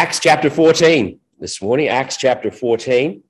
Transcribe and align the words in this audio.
Acts 0.00 0.18
chapter 0.18 0.48
14 0.48 1.20
this 1.40 1.60
morning, 1.60 1.88
Acts 1.88 2.16
chapter 2.16 2.50
14, 2.50 3.22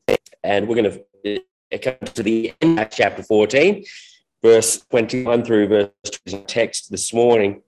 and 0.45 0.69
we're 0.69 0.77
going 0.77 1.03
to 1.25 1.79
come 1.81 1.97
to 2.15 2.23
the 2.23 2.55
end 2.61 2.79
of 2.79 2.89
chapter 2.91 3.25
14, 3.25 3.85
verse 4.41 4.81
21 4.89 5.45
through 5.45 5.67
verse 5.67 5.91
20 6.29 6.45
text 6.45 6.89
this 6.89 7.13
morning. 7.13 7.63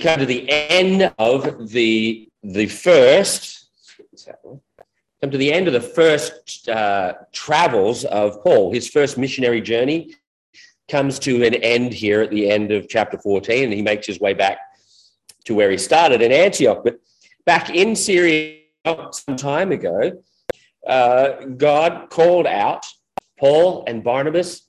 Come 0.00 0.18
to 0.18 0.24
the 0.24 0.50
end 0.50 1.12
of 1.18 1.68
the 1.68 2.26
the 2.42 2.68
first. 2.68 3.68
Come 5.20 5.30
to 5.30 5.36
the 5.36 5.52
end 5.52 5.66
of 5.66 5.74
the 5.74 5.82
first 5.82 6.66
uh, 6.70 7.12
travels 7.32 8.06
of 8.06 8.42
Paul. 8.42 8.72
His 8.72 8.88
first 8.88 9.18
missionary 9.18 9.60
journey 9.60 10.14
comes 10.88 11.18
to 11.18 11.44
an 11.44 11.52
end 11.52 11.92
here 11.92 12.22
at 12.22 12.30
the 12.30 12.50
end 12.50 12.72
of 12.72 12.88
chapter 12.88 13.18
14, 13.18 13.64
and 13.64 13.74
he 13.74 13.82
makes 13.82 14.06
his 14.06 14.20
way 14.20 14.32
back 14.32 14.56
to 15.44 15.54
where 15.54 15.70
he 15.70 15.76
started 15.76 16.22
in 16.22 16.32
Antioch. 16.32 16.80
But 16.82 16.98
back 17.46 17.70
in 17.70 17.96
Syria 17.96 18.58
some 18.84 19.36
time 19.36 19.72
ago, 19.72 20.22
uh, 20.86 21.44
God 21.56 22.10
called 22.10 22.46
out 22.46 22.86
Paul 23.38 23.84
and 23.86 24.04
Barnabas 24.04 24.66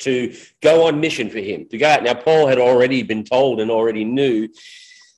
to 0.00 0.34
go 0.60 0.86
on 0.86 1.00
mission 1.00 1.30
for 1.30 1.38
him, 1.38 1.68
to 1.70 1.78
go 1.78 1.88
out. 1.88 2.02
Now, 2.02 2.14
Paul 2.14 2.46
had 2.46 2.58
already 2.58 3.02
been 3.02 3.24
told 3.24 3.60
and 3.60 3.70
already 3.70 4.04
knew 4.04 4.48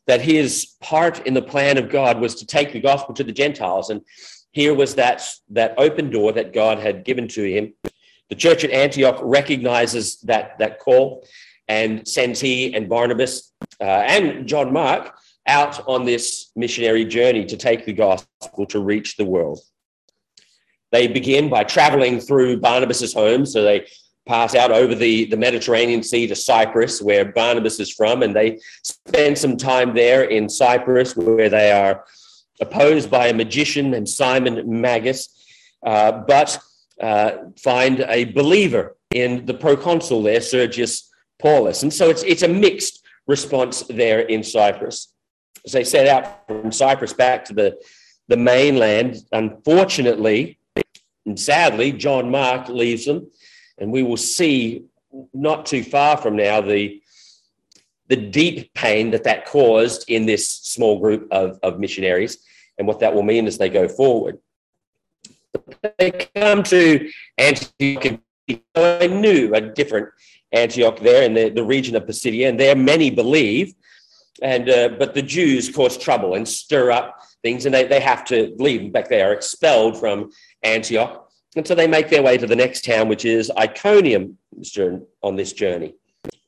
that 0.07 0.21
his 0.21 0.75
part 0.81 1.27
in 1.27 1.35
the 1.35 1.43
plan 1.43 1.79
of 1.79 1.91
God 1.91 2.21
was 2.21 2.35
to 2.37 2.47
take 2.47 2.73
the 2.73 2.81
gospel 2.81 3.15
to 3.15 3.25
the 3.25 3.33
Gentiles. 3.33 3.91
And 3.91 4.03
here 4.53 4.75
was 4.75 4.95
that, 4.97 5.27
that 5.51 5.75
open 5.79 6.11
door 6.11 6.33
that 6.33 6.53
God 6.53 6.79
had 6.79 7.05
given 7.05 7.27
to 7.29 7.43
him. 7.43 7.73
The 8.29 8.37
church 8.37 8.65
at 8.65 8.71
Antioch 8.71 9.19
recognizes 9.23 10.21
that, 10.23 10.59
that 10.59 10.79
call 10.79 11.27
and 11.69 12.07
sends 12.07 12.41
he 12.41 12.75
and 12.75 12.89
Barnabas 12.89 13.53
uh, 13.81 13.85
and 13.85 14.47
John 14.47 14.73
Mark 14.73 15.17
out 15.47 15.87
on 15.87 16.05
this 16.05 16.51
missionary 16.57 17.05
journey 17.05 17.45
to 17.45 17.57
take 17.57 17.85
the 17.85 17.93
gospel 17.93 18.67
to 18.67 18.81
reach 18.81 19.17
the 19.17 19.25
world. 19.25 19.61
They 20.93 21.07
begin 21.07 21.49
by 21.49 21.65
traveling 21.65 22.21
through 22.21 22.61
Barnabas's 22.61 23.13
home. 23.13 23.45
So 23.47 23.63
they 23.63 23.87
pass 24.27 24.55
out 24.55 24.71
over 24.71 24.95
the, 24.95 25.27
the 25.27 25.37
Mediterranean 25.37 26.03
Sea 26.03 26.27
to 26.29 26.37
Cyprus, 26.37 27.03
where 27.03 27.25
Barnabas 27.25 27.79
is 27.81 27.93
from, 27.93 28.23
and 28.23 28.35
they 28.35 28.61
spend 28.83 29.37
some 29.37 29.57
time 29.57 29.95
there 29.95 30.25
in 30.25 30.49
Cyprus, 30.49 31.17
where 31.17 31.51
they 31.51 31.73
are 31.73 32.05
opposed 32.61 33.11
by 33.11 33.27
a 33.27 33.35
magician 33.35 33.91
named 33.91 34.09
Simon 34.09 34.81
Magus, 34.81 35.29
uh, 35.85 36.13
but 36.13 36.59
uh, 37.01 37.33
find 37.59 38.01
a 38.09 38.25
believer 38.25 38.97
in 39.11 39.45
the 39.45 39.55
proconsul 39.55 40.23
there, 40.23 40.41
Sergius 40.41 41.11
Paulus. 41.39 41.83
And 41.83 41.93
so 41.93 42.09
it's, 42.09 42.23
it's 42.23 42.43
a 42.43 42.49
mixed 42.49 43.03
response 43.27 43.83
there 43.89 44.21
in 44.21 44.43
Cyprus 44.43 45.14
as 45.65 45.73
they 45.73 45.85
set 45.85 46.07
out 46.07 46.47
from 46.47 46.73
Cyprus 46.73 47.13
back 47.13 47.45
to 47.47 47.55
the, 47.55 47.79
the 48.29 48.37
mainland, 48.37 49.17
unfortunately 49.33 50.59
and 51.27 51.39
sadly, 51.39 51.93
John 51.93 52.31
Mark 52.31 52.69
leaves 52.69 53.07
them, 53.07 53.31
and 53.79 53.91
we 53.91 54.03
will 54.03 54.17
see 54.17 54.85
not 55.33 55.67
too 55.67 55.83
far 55.83 56.17
from 56.17 56.37
now 56.37 56.61
the 56.61 57.01
the 58.09 58.17
deep 58.17 58.75
pain 58.75 59.11
that 59.13 59.25
that 59.25 59.47
caused 59.47 60.11
in 60.11 60.27
this 60.27 60.51
small 60.51 61.01
group 61.01 61.27
of, 61.31 61.59
of 61.63 61.81
missionaries 61.81 62.37
and 62.77 62.87
what 62.87 63.01
that 63.01 63.15
will 63.15 63.23
mean 63.23 63.47
as 63.47 63.57
they 63.57 63.71
go 63.71 63.89
forward. 63.89 64.39
They 65.99 66.11
come 66.37 66.63
to 66.65 67.11
Antioch, 67.39 68.21
I 68.75 69.07
knew 69.07 69.55
a 69.55 69.61
different 69.63 70.11
Antioch 70.53 71.01
there 71.01 71.23
in 71.23 71.33
the, 71.33 71.49
the 71.49 71.65
region 71.65 71.97
of 71.97 72.07
Pisidia, 72.07 72.51
and 72.51 72.61
there 72.61 72.77
many 72.77 73.09
believe 73.09 73.73
and 74.43 74.69
uh, 74.69 74.89
but 74.99 75.15
the 75.15 75.23
Jews 75.23 75.71
cause 75.71 75.97
trouble 75.97 76.35
and 76.35 76.47
stir 76.47 76.91
up 76.91 77.19
things, 77.43 77.67
and 77.67 77.75
they, 77.75 77.85
they 77.85 78.01
have 78.01 78.25
to 78.27 78.55
leave. 78.59 78.81
In 78.81 78.93
fact, 78.93 79.09
they 79.09 79.23
are 79.23 79.33
expelled 79.33 79.99
from 79.99 80.31
Antioch, 80.63 81.29
and 81.57 81.67
so 81.67 81.75
they 81.75 81.87
make 81.87 82.11
their 82.11 82.23
way 82.23 82.37
to 82.37 82.47
the 82.47 82.57
next 82.57 82.85
town, 82.85 83.09
which 83.09 83.25
is 83.25 83.51
Iconium 83.57 84.39
on 85.23 85.37
this 85.37 85.53
journey. 85.53 85.95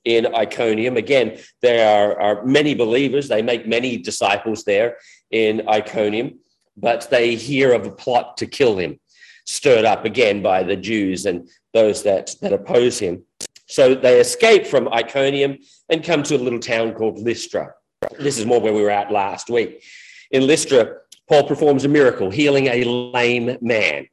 In 0.04 0.34
Iconium, 0.34 0.97
again, 0.97 1.38
there 1.62 1.88
are, 1.88 2.20
are 2.20 2.44
many 2.44 2.74
believers. 2.74 3.28
They 3.28 3.42
make 3.42 3.66
many 3.66 3.97
disciples 3.97 4.64
there 4.64 4.98
in 5.30 5.68
Iconium, 5.68 6.38
but 6.76 7.10
they 7.10 7.34
hear 7.34 7.72
of 7.72 7.86
a 7.86 7.91
plot 7.91 8.36
to 8.38 8.47
kill 8.47 8.78
him, 8.78 9.00
stirred 9.44 9.84
up 9.84 10.04
again 10.04 10.42
by 10.42 10.62
the 10.62 10.76
Jews 10.76 11.26
and 11.26 11.48
those 11.72 12.04
that, 12.04 12.34
that 12.41 12.53
oppose 12.53 12.98
him. 12.98 13.24
So 13.66 13.94
they 13.94 14.21
escape 14.21 14.66
from 14.66 14.93
Iconium 14.93 15.59
and 15.88 16.04
come 16.04 16.22
to 16.25 16.37
a 16.37 16.38
little 16.38 16.60
town 16.60 16.94
called 16.94 17.19
Lystra. 17.19 17.75
This 18.19 18.38
is 18.38 18.47
more 18.47 18.60
where 18.60 18.72
we 18.72 18.82
were 18.82 18.91
at 18.91 19.10
last 19.10 19.50
week. 19.50 19.82
In 20.31 20.47
Lystra, 20.47 20.97
Paul 21.28 21.44
performs 21.44 21.84
a 21.84 21.88
miracle, 21.88 22.31
healing 22.31 22.69
a 22.69 22.84
lame 22.84 23.59
man. 23.60 24.06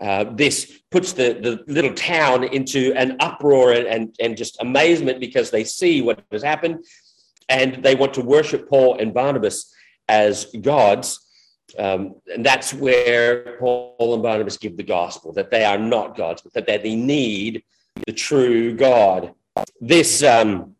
Uh, 0.00 0.24
this 0.32 0.80
puts 0.92 1.12
the, 1.12 1.34
the 1.66 1.72
little 1.72 1.92
town 1.94 2.44
into 2.44 2.92
an 2.94 3.16
uproar 3.18 3.72
and, 3.72 3.86
and, 3.86 4.16
and 4.20 4.36
just 4.36 4.60
amazement 4.60 5.18
because 5.18 5.50
they 5.50 5.64
see 5.64 6.00
what 6.00 6.22
has 6.30 6.42
happened 6.42 6.84
and 7.48 7.82
they 7.82 7.96
want 7.96 8.14
to 8.14 8.20
worship 8.20 8.68
Paul 8.68 8.98
and 8.98 9.12
Barnabas 9.12 9.74
as 10.08 10.46
gods. 10.60 11.26
Um, 11.78 12.14
and 12.32 12.46
that's 12.46 12.72
where 12.72 13.58
Paul 13.58 14.14
and 14.14 14.22
Barnabas 14.22 14.56
give 14.56 14.76
the 14.76 14.82
gospel 14.84 15.32
that 15.32 15.50
they 15.50 15.64
are 15.64 15.78
not 15.78 16.16
gods, 16.16 16.42
but 16.42 16.66
that 16.66 16.82
they 16.82 16.94
need 16.94 17.64
the 18.06 18.12
true 18.12 18.74
God. 18.74 19.34
This 19.80 20.22
um, 20.22 20.74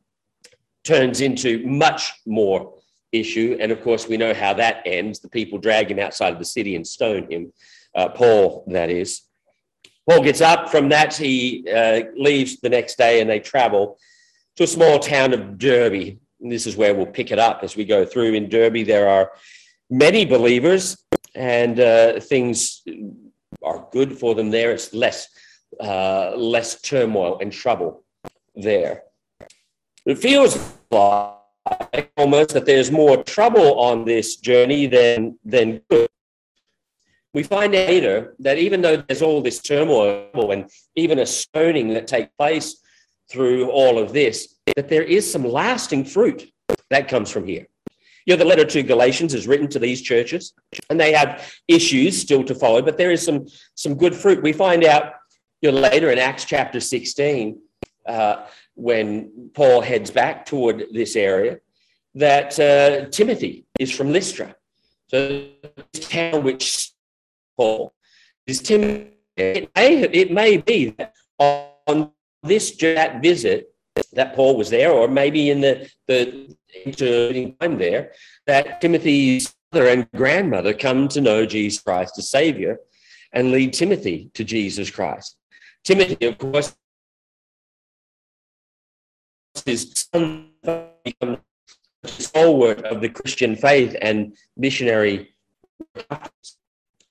turns 0.84 1.21
into 1.21 1.67
much 1.67 2.12
more 2.27 2.75
issue. 3.12 3.56
And 3.61 3.73
of 3.73 3.83
course, 3.83 4.09
we 4.09 4.17
know 4.17 4.34
how 4.34 4.55
that 4.55 4.83
ends. 4.87 5.21
The 5.21 5.29
people 5.29 5.59
drag 5.59 5.91
him 5.91 5.99
outside 5.99 6.33
of 6.33 6.39
the 6.39 6.45
city 6.45 6.77
and 6.77 6.87
stone 6.87 7.31
him. 7.31 7.53
Uh, 7.95 8.09
Paul, 8.09 8.65
that 8.69 8.91
is. 8.91 9.23
Paul 10.09 10.23
gets 10.23 10.41
up 10.41 10.71
from 10.71 10.89
that. 10.91 11.15
He 11.15 11.65
uh, 11.71 12.03
leaves 12.17 12.61
the 12.61 12.71
next 12.71 12.97
day 12.97 13.21
and 13.21 13.29
they 13.29 13.41
travel 13.41 13.99
to 14.56 14.65
a 14.65 14.67
small 14.67 14.99
town 14.99 15.33
of 15.33 15.59
Derbe. 15.59 16.19
And 16.41 16.53
this 16.53 16.67
is 16.67 16.77
where 16.77 16.95
we'll 16.95 17.06
pick 17.06 17.31
it 17.31 17.39
up 17.39 17.61
as 17.62 17.77
we 17.77 17.85
go 17.85 18.05
through. 18.05 18.35
In 18.35 18.49
Derbe, 18.49 18.87
there 18.87 19.09
are 19.09 19.33
many 19.91 20.25
believers 20.25 20.97
and 21.35 21.79
uh, 21.81 22.21
things 22.21 22.83
are 23.62 23.87
good 23.93 24.19
for 24.19 24.35
them 24.35 24.50
there. 24.50 24.73
It's 24.73 24.95
less, 24.95 25.29
uh, 25.81 26.33
less 26.37 26.81
turmoil 26.81 27.39
and 27.41 27.53
trouble 27.53 28.05
there. 28.55 29.03
It 30.06 30.19
feels 30.19 30.59
like 30.91 32.11
almost 32.17 32.55
that 32.55 32.67
there's 32.67 32.91
more 32.91 33.23
trouble 33.23 33.79
on 33.79 34.05
this 34.05 34.37
journey 34.37 34.87
than, 34.87 35.39
than 35.45 35.81
good. 35.91 36.09
We 37.34 37.43
find 37.43 37.73
later 37.73 38.34
that 38.39 38.59
even 38.59 38.81
though 38.81 38.97
there's 38.97 39.23
all 39.23 39.43
this 39.43 39.61
turmoil 39.61 40.51
and 40.51 40.71
even 40.97 41.19
a 41.19 41.27
stoning 41.27 41.89
that 41.89 42.06
takes 42.06 42.31
place 42.39 42.81
through 43.31 43.71
all 43.71 43.99
of 43.99 44.12
this, 44.12 44.56
that 44.77 44.89
there 44.89 45.03
is 45.03 45.31
some 45.31 45.45
lasting 45.45 46.05
fruit 46.06 46.50
that 46.91 47.09
comes 47.09 47.31
from 47.31 47.47
here. 47.47 47.67
You 48.27 48.35
know, 48.35 48.39
the 48.39 48.45
letter 48.45 48.65
to 48.65 48.83
Galatians 48.83 49.35
is 49.35 49.47
written 49.47 49.69
to 49.69 49.79
these 49.79 50.03
churches, 50.03 50.53
and 50.91 51.00
they 51.00 51.12
have 51.12 51.50
issues 51.67 52.21
still 52.21 52.45
to 52.45 52.55
follow, 52.55 52.83
but 52.83 52.99
there 52.99 53.11
is 53.11 53.25
some 53.25 53.47
some 53.75 53.95
good 53.95 54.15
fruit. 54.15 54.43
We 54.43 54.53
find 54.53 54.85
out 54.85 55.15
you 55.61 55.73
know, 55.73 55.79
later 55.79 56.11
in 56.11 56.19
Acts 56.19 56.45
chapter 56.45 56.81
16 56.81 57.59
uh, 58.07 58.47
when 58.75 59.51
Paul 59.55 59.81
heads 59.81 60.11
back 60.11 60.47
toward 60.47 60.85
this 60.93 61.17
area, 61.17 61.59
that 62.15 62.59
uh, 62.59 63.09
Timothy 63.11 63.67
is 63.79 63.95
from 63.95 64.13
Lystra. 64.13 64.55
So 65.09 65.49
this 65.93 66.09
town 66.09 66.43
which 66.43 66.93
Paul 67.57 67.93
is 68.47 68.61
Timothy. 68.61 69.11
It 69.37 69.71
may, 69.77 70.03
it 70.03 70.33
may 70.33 70.57
be 70.57 70.91
that 70.91 71.15
on 71.39 72.11
this 72.43 72.77
that 72.77 73.23
visit 73.23 73.73
that 74.13 74.35
Paul 74.35 74.57
was 74.57 74.71
there, 74.71 74.91
or 74.91 75.09
maybe 75.09 75.51
in 75.51 75.61
the 75.61 75.89
the 76.07 76.55
intervening 76.85 77.57
time 77.61 77.79
there, 77.79 78.13
that 78.47 78.81
Timothy's 78.81 79.55
mother 79.73 79.89
and 79.89 80.11
grandmother 80.13 80.75
come 80.75 81.09
to 81.09 81.21
know 81.21 81.47
Jesus 81.47 81.82
Christ 81.82 82.19
as 82.19 82.31
Savior 82.31 82.79
and 83.32 83.53
lead 83.53 83.73
Timothy 83.73 84.31
to 84.35 84.44
Jesus 84.44 84.91
Christ. 84.91 85.37
Timothy, 85.85 86.27
of 86.27 86.39
course, 86.39 86.77
his 89.65 90.09
son 90.13 90.51
becomes 91.05 91.39
stalwart 92.05 92.85
of 92.85 93.01
the 93.01 93.09
Christian 93.09 93.57
faith 93.57 93.97
and 94.01 94.37
missionary. 94.57 95.35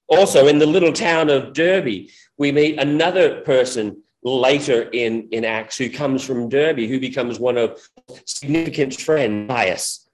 Also, 0.08 0.48
in 0.48 0.60
the 0.60 0.66
little 0.66 0.94
town 0.94 1.30
of 1.30 1.54
Derbe, 1.54 2.08
we 2.38 2.52
meet 2.52 2.80
another 2.80 3.42
person 3.42 4.02
later 4.24 4.90
in, 4.94 5.28
in 5.32 5.44
Acts 5.46 5.78
who 5.78 5.90
comes 5.90 6.24
from 6.24 6.50
Derbe, 6.50 6.88
who 6.88 7.00
becomes 7.00 7.40
one 7.40 7.58
of 7.58 7.82
significant 8.26 9.00
friend, 9.00 9.48
Gaius, 9.48 10.07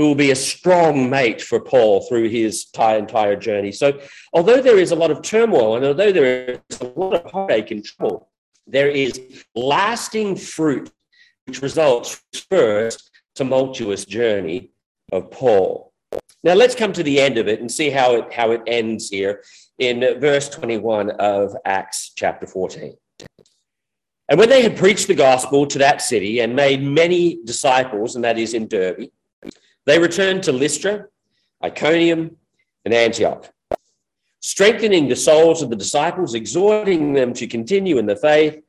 who 0.00 0.06
will 0.06 0.14
be 0.14 0.30
a 0.30 0.34
strong 0.34 1.10
mate 1.10 1.42
for 1.42 1.60
Paul 1.60 2.00
through 2.00 2.30
his 2.30 2.68
entire 2.74 3.36
journey. 3.36 3.70
So, 3.70 4.00
although 4.32 4.62
there 4.62 4.78
is 4.78 4.92
a 4.92 4.96
lot 4.96 5.10
of 5.10 5.20
turmoil 5.20 5.76
and 5.76 5.84
although 5.84 6.10
there 6.10 6.62
is 6.70 6.80
a 6.80 6.86
lot 6.98 7.16
of 7.16 7.30
heartache 7.30 7.70
and 7.70 7.84
trouble, 7.84 8.30
there 8.66 8.88
is 8.88 9.20
lasting 9.54 10.36
fruit 10.36 10.90
which 11.44 11.60
results 11.60 12.14
from 12.32 12.40
first 12.50 13.10
tumultuous 13.34 14.06
journey 14.06 14.70
of 15.12 15.30
Paul. 15.30 15.92
Now 16.44 16.54
let's 16.54 16.74
come 16.74 16.94
to 16.94 17.02
the 17.02 17.20
end 17.20 17.36
of 17.36 17.46
it 17.46 17.60
and 17.60 17.70
see 17.70 17.90
how 17.90 18.14
it 18.14 18.32
how 18.32 18.52
it 18.52 18.62
ends 18.66 19.10
here 19.10 19.42
in 19.78 20.00
verse 20.18 20.48
21 20.48 21.10
of 21.10 21.54
Acts 21.66 22.12
chapter 22.16 22.46
14. 22.46 22.94
And 24.30 24.38
when 24.38 24.48
they 24.48 24.62
had 24.62 24.78
preached 24.78 25.08
the 25.08 25.14
gospel 25.14 25.66
to 25.66 25.78
that 25.80 26.00
city 26.00 26.40
and 26.40 26.56
made 26.56 26.82
many 26.82 27.40
disciples, 27.44 28.14
and 28.14 28.24
that 28.24 28.38
is 28.38 28.54
in 28.54 28.66
Derbe, 28.66 29.10
they 29.86 29.98
returned 29.98 30.42
to 30.44 30.52
Lystra, 30.52 31.06
Iconium, 31.62 32.36
and 32.84 32.94
Antioch, 32.94 33.50
strengthening 34.40 35.08
the 35.08 35.16
souls 35.16 35.62
of 35.62 35.70
the 35.70 35.76
disciples, 35.76 36.34
exhorting 36.34 37.12
them 37.12 37.32
to 37.34 37.46
continue 37.46 37.98
in 37.98 38.06
the 38.06 38.16
faith, 38.16 38.62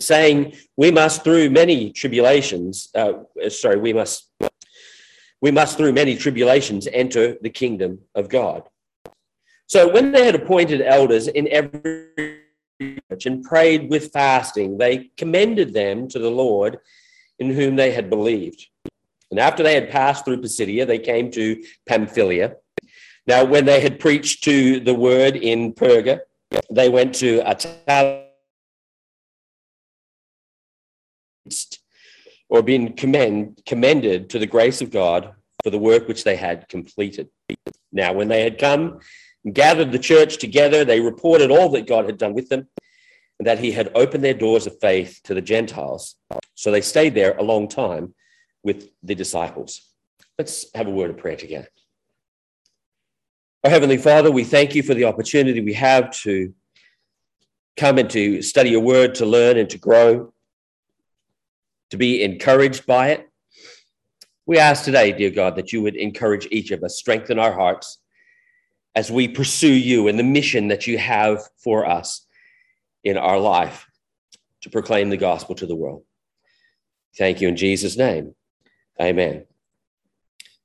saying, 0.00 0.54
"We 0.76 0.90
must 0.90 1.24
through 1.24 1.50
many 1.50 1.92
tribulations, 1.92 2.88
uh, 2.94 3.12
sorry, 3.48 3.78
we 3.78 3.92
must 3.92 4.30
we 5.40 5.50
must 5.52 5.76
through 5.76 5.92
many 5.92 6.16
tribulations 6.16 6.88
enter 6.92 7.38
the 7.40 7.50
kingdom 7.50 8.00
of 8.14 8.28
God." 8.28 8.68
So 9.66 9.86
when 9.92 10.12
they 10.12 10.24
had 10.24 10.34
appointed 10.34 10.80
elders 10.80 11.28
in 11.28 11.46
every 11.48 12.40
church 12.80 13.26
and 13.26 13.44
prayed 13.44 13.90
with 13.90 14.12
fasting, 14.12 14.78
they 14.78 15.10
commended 15.16 15.74
them 15.74 16.08
to 16.08 16.18
the 16.18 16.30
Lord 16.30 16.78
in 17.38 17.50
whom 17.50 17.76
they 17.76 17.92
had 17.92 18.08
believed. 18.08 18.66
And 19.30 19.38
after 19.38 19.62
they 19.62 19.74
had 19.74 19.90
passed 19.90 20.24
through 20.24 20.40
Pisidia, 20.40 20.86
they 20.86 20.98
came 20.98 21.30
to 21.32 21.62
Pamphylia. 21.86 22.56
Now, 23.26 23.44
when 23.44 23.66
they 23.66 23.80
had 23.80 24.00
preached 24.00 24.44
to 24.44 24.80
the 24.80 24.94
word 24.94 25.36
in 25.36 25.74
Perga, 25.74 26.20
they 26.70 26.88
went 26.88 27.14
to 27.16 27.40
Attalia 27.40 28.24
or 32.48 32.62
been 32.62 32.94
commend, 32.94 33.60
commended 33.66 34.30
to 34.30 34.38
the 34.38 34.46
grace 34.46 34.80
of 34.80 34.90
God 34.90 35.34
for 35.62 35.70
the 35.70 35.78
work 35.78 36.08
which 36.08 36.24
they 36.24 36.36
had 36.36 36.68
completed. 36.68 37.28
Now, 37.92 38.14
when 38.14 38.28
they 38.28 38.42
had 38.42 38.58
come 38.58 39.00
and 39.44 39.54
gathered 39.54 39.92
the 39.92 39.98
church 39.98 40.38
together, 40.38 40.84
they 40.84 41.00
reported 41.00 41.50
all 41.50 41.68
that 41.70 41.86
God 41.86 42.06
had 42.06 42.16
done 42.16 42.32
with 42.32 42.48
them 42.48 42.68
and 43.38 43.46
that 43.46 43.58
he 43.58 43.72
had 43.72 43.90
opened 43.94 44.24
their 44.24 44.34
doors 44.34 44.66
of 44.66 44.80
faith 44.80 45.20
to 45.24 45.34
the 45.34 45.42
Gentiles. 45.42 46.16
So 46.54 46.70
they 46.70 46.80
stayed 46.80 47.14
there 47.14 47.36
a 47.36 47.42
long 47.42 47.68
time 47.68 48.14
with 48.68 48.90
the 49.02 49.14
disciples. 49.14 49.72
Let's 50.38 50.66
have 50.74 50.86
a 50.86 50.90
word 50.98 51.10
of 51.10 51.16
prayer 51.16 51.36
together. 51.36 51.68
Our 53.64 53.70
Heavenly 53.70 53.96
Father, 53.96 54.30
we 54.30 54.44
thank 54.44 54.74
you 54.74 54.82
for 54.82 54.94
the 54.94 55.06
opportunity 55.06 55.60
we 55.60 55.72
have 55.72 56.10
to 56.22 56.52
come 57.76 57.96
and 57.98 58.10
to 58.10 58.42
study 58.42 58.70
your 58.70 58.82
word, 58.82 59.14
to 59.16 59.26
learn 59.26 59.56
and 59.56 59.70
to 59.70 59.78
grow 59.78 60.32
to 61.90 61.96
be 61.96 62.22
encouraged 62.22 62.86
by 62.86 63.08
it. 63.08 63.28
We 64.46 64.58
ask 64.58 64.84
today, 64.84 65.12
dear 65.12 65.30
God, 65.30 65.56
that 65.56 65.72
you 65.72 65.82
would 65.82 65.96
encourage 65.96 66.48
each 66.50 66.70
of 66.70 66.82
us, 66.82 66.98
strengthen 66.98 67.38
our 67.38 67.52
hearts 67.52 67.98
as 68.94 69.10
we 69.10 69.28
pursue 69.28 69.72
you 69.72 70.08
and 70.08 70.18
the 70.18 70.24
mission 70.24 70.68
that 70.68 70.86
you 70.86 70.98
have 70.98 71.42
for 71.62 71.86
us 71.86 72.26
in 73.04 73.16
our 73.16 73.38
life 73.38 73.86
to 74.62 74.70
proclaim 74.70 75.08
the 75.08 75.16
gospel 75.16 75.54
to 75.54 75.66
the 75.66 75.76
world. 75.76 76.02
Thank 77.16 77.40
you 77.40 77.48
in 77.48 77.56
Jesus' 77.56 77.96
name. 77.96 78.34
Amen. 79.00 79.44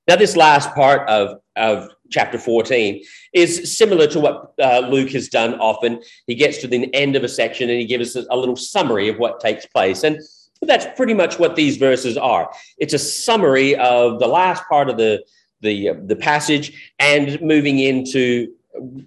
Now, 0.08 0.16
this 0.16 0.36
last 0.36 0.74
part 0.76 1.08
of, 1.08 1.40
of 1.56 1.90
chapter 2.10 2.38
14 2.38 3.04
is 3.34 3.76
similar 3.78 4.08
to 4.08 4.20
what 4.20 4.54
uh, 4.62 4.80
Luke 4.80 5.12
has 5.12 5.30
done 5.30 5.56
often. 5.60 6.02
He 6.28 6.36
gets 6.36 6.58
to 6.60 6.68
the 6.68 6.94
end 6.94 7.16
of 7.16 7.24
a 7.24 7.30
section 7.30 7.70
and 7.70 7.80
he 7.80 7.86
gives 7.86 8.16
us 8.16 8.26
a 8.30 8.38
little 8.38 8.56
summary 8.56 9.08
of 9.08 9.18
what 9.18 9.40
takes 9.40 9.66
place. 9.66 10.04
And 10.04 10.20
that's 10.62 10.86
pretty 10.96 11.14
much 11.14 11.40
what 11.40 11.56
these 11.56 11.78
verses 11.78 12.18
are. 12.18 12.52
It's 12.78 12.94
a 12.94 13.00
summary 13.00 13.76
of 13.76 14.20
the 14.20 14.28
last 14.28 14.64
part 14.70 14.90
of 14.90 14.98
the 14.98 15.24
the 15.62 15.90
uh, 15.90 15.96
the 16.06 16.16
passage 16.16 16.94
and 17.00 17.42
moving 17.42 17.80
into 17.80 18.54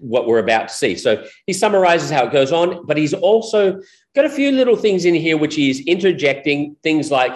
what 0.00 0.26
we're 0.26 0.38
about 0.38 0.68
to 0.68 0.74
see. 0.74 0.96
So 0.96 1.26
he 1.46 1.52
summarizes 1.52 2.10
how 2.10 2.26
it 2.26 2.32
goes 2.32 2.52
on, 2.52 2.86
but 2.86 2.96
he's 2.96 3.12
also 3.12 3.80
got 4.14 4.24
a 4.24 4.30
few 4.30 4.52
little 4.52 4.76
things 4.76 5.04
in 5.04 5.14
here 5.14 5.36
which 5.36 5.54
he's 5.54 5.84
interjecting 5.86 6.76
things 6.82 7.10
like 7.10 7.34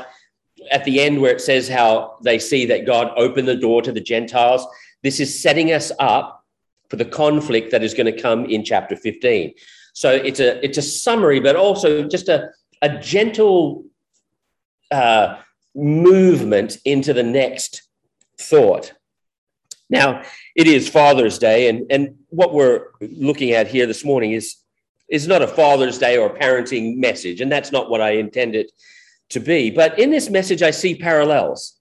at 0.71 0.85
the 0.85 1.01
end 1.01 1.21
where 1.21 1.33
it 1.33 1.41
says 1.41 1.69
how 1.69 2.19
they 2.23 2.39
see 2.39 2.67
that 2.67 2.87
God 2.87 3.13
opened 3.17 3.49
the 3.49 3.57
door 3.57 3.83
to 3.83 3.93
the 3.93 4.01
Gentiles. 4.01 4.67
This 5.03 5.21
is 5.21 5.41
setting 5.41 5.73
us 5.73 5.93
up 5.99 6.45
for 6.89 6.97
the 6.97 7.05
conflict 7.05 7.71
that 7.71 7.83
is 7.83 7.95
going 7.95 8.13
to 8.13 8.21
come 8.21 8.45
in 8.45 8.65
chapter 8.65 8.97
15. 8.97 9.55
So 9.93 10.11
it's 10.11 10.41
a 10.41 10.65
it's 10.65 10.79
a 10.79 10.83
summary, 10.83 11.41
but 11.41 11.57
also 11.57 12.05
just 12.05 12.29
a, 12.29 12.51
a 12.83 12.99
gentle 12.99 13.85
uh, 14.91 15.39
movement 15.75 16.79
into 16.85 17.13
the 17.13 17.23
next 17.23 17.83
thought. 18.39 18.93
Now, 19.89 20.23
it 20.55 20.69
is 20.69 20.89
Father's 20.89 21.39
Day, 21.39 21.69
and, 21.69 21.91
and 21.91 22.17
what 22.29 22.55
we're 22.55 22.87
looking 23.01 23.53
at 23.53 23.67
here 23.67 23.87
this 23.87 24.05
morning 24.05 24.33
is, 24.33 24.57
is 25.09 25.27
not 25.27 25.43
a 25.43 25.49
Father's 25.49 25.99
Day 25.99 26.17
or 26.17 26.31
parenting 26.31 26.99
message, 26.99 27.41
and 27.41 27.51
that's 27.51 27.73
not 27.73 27.91
what 27.91 28.01
I 28.01 28.13
intended 28.13 28.71
to 29.31 29.41
be. 29.41 29.71
But 29.71 29.99
in 29.99 30.11
this 30.11 30.31
message, 30.31 30.63
I 30.63 30.71
see 30.71 30.95
parallels. 30.95 31.77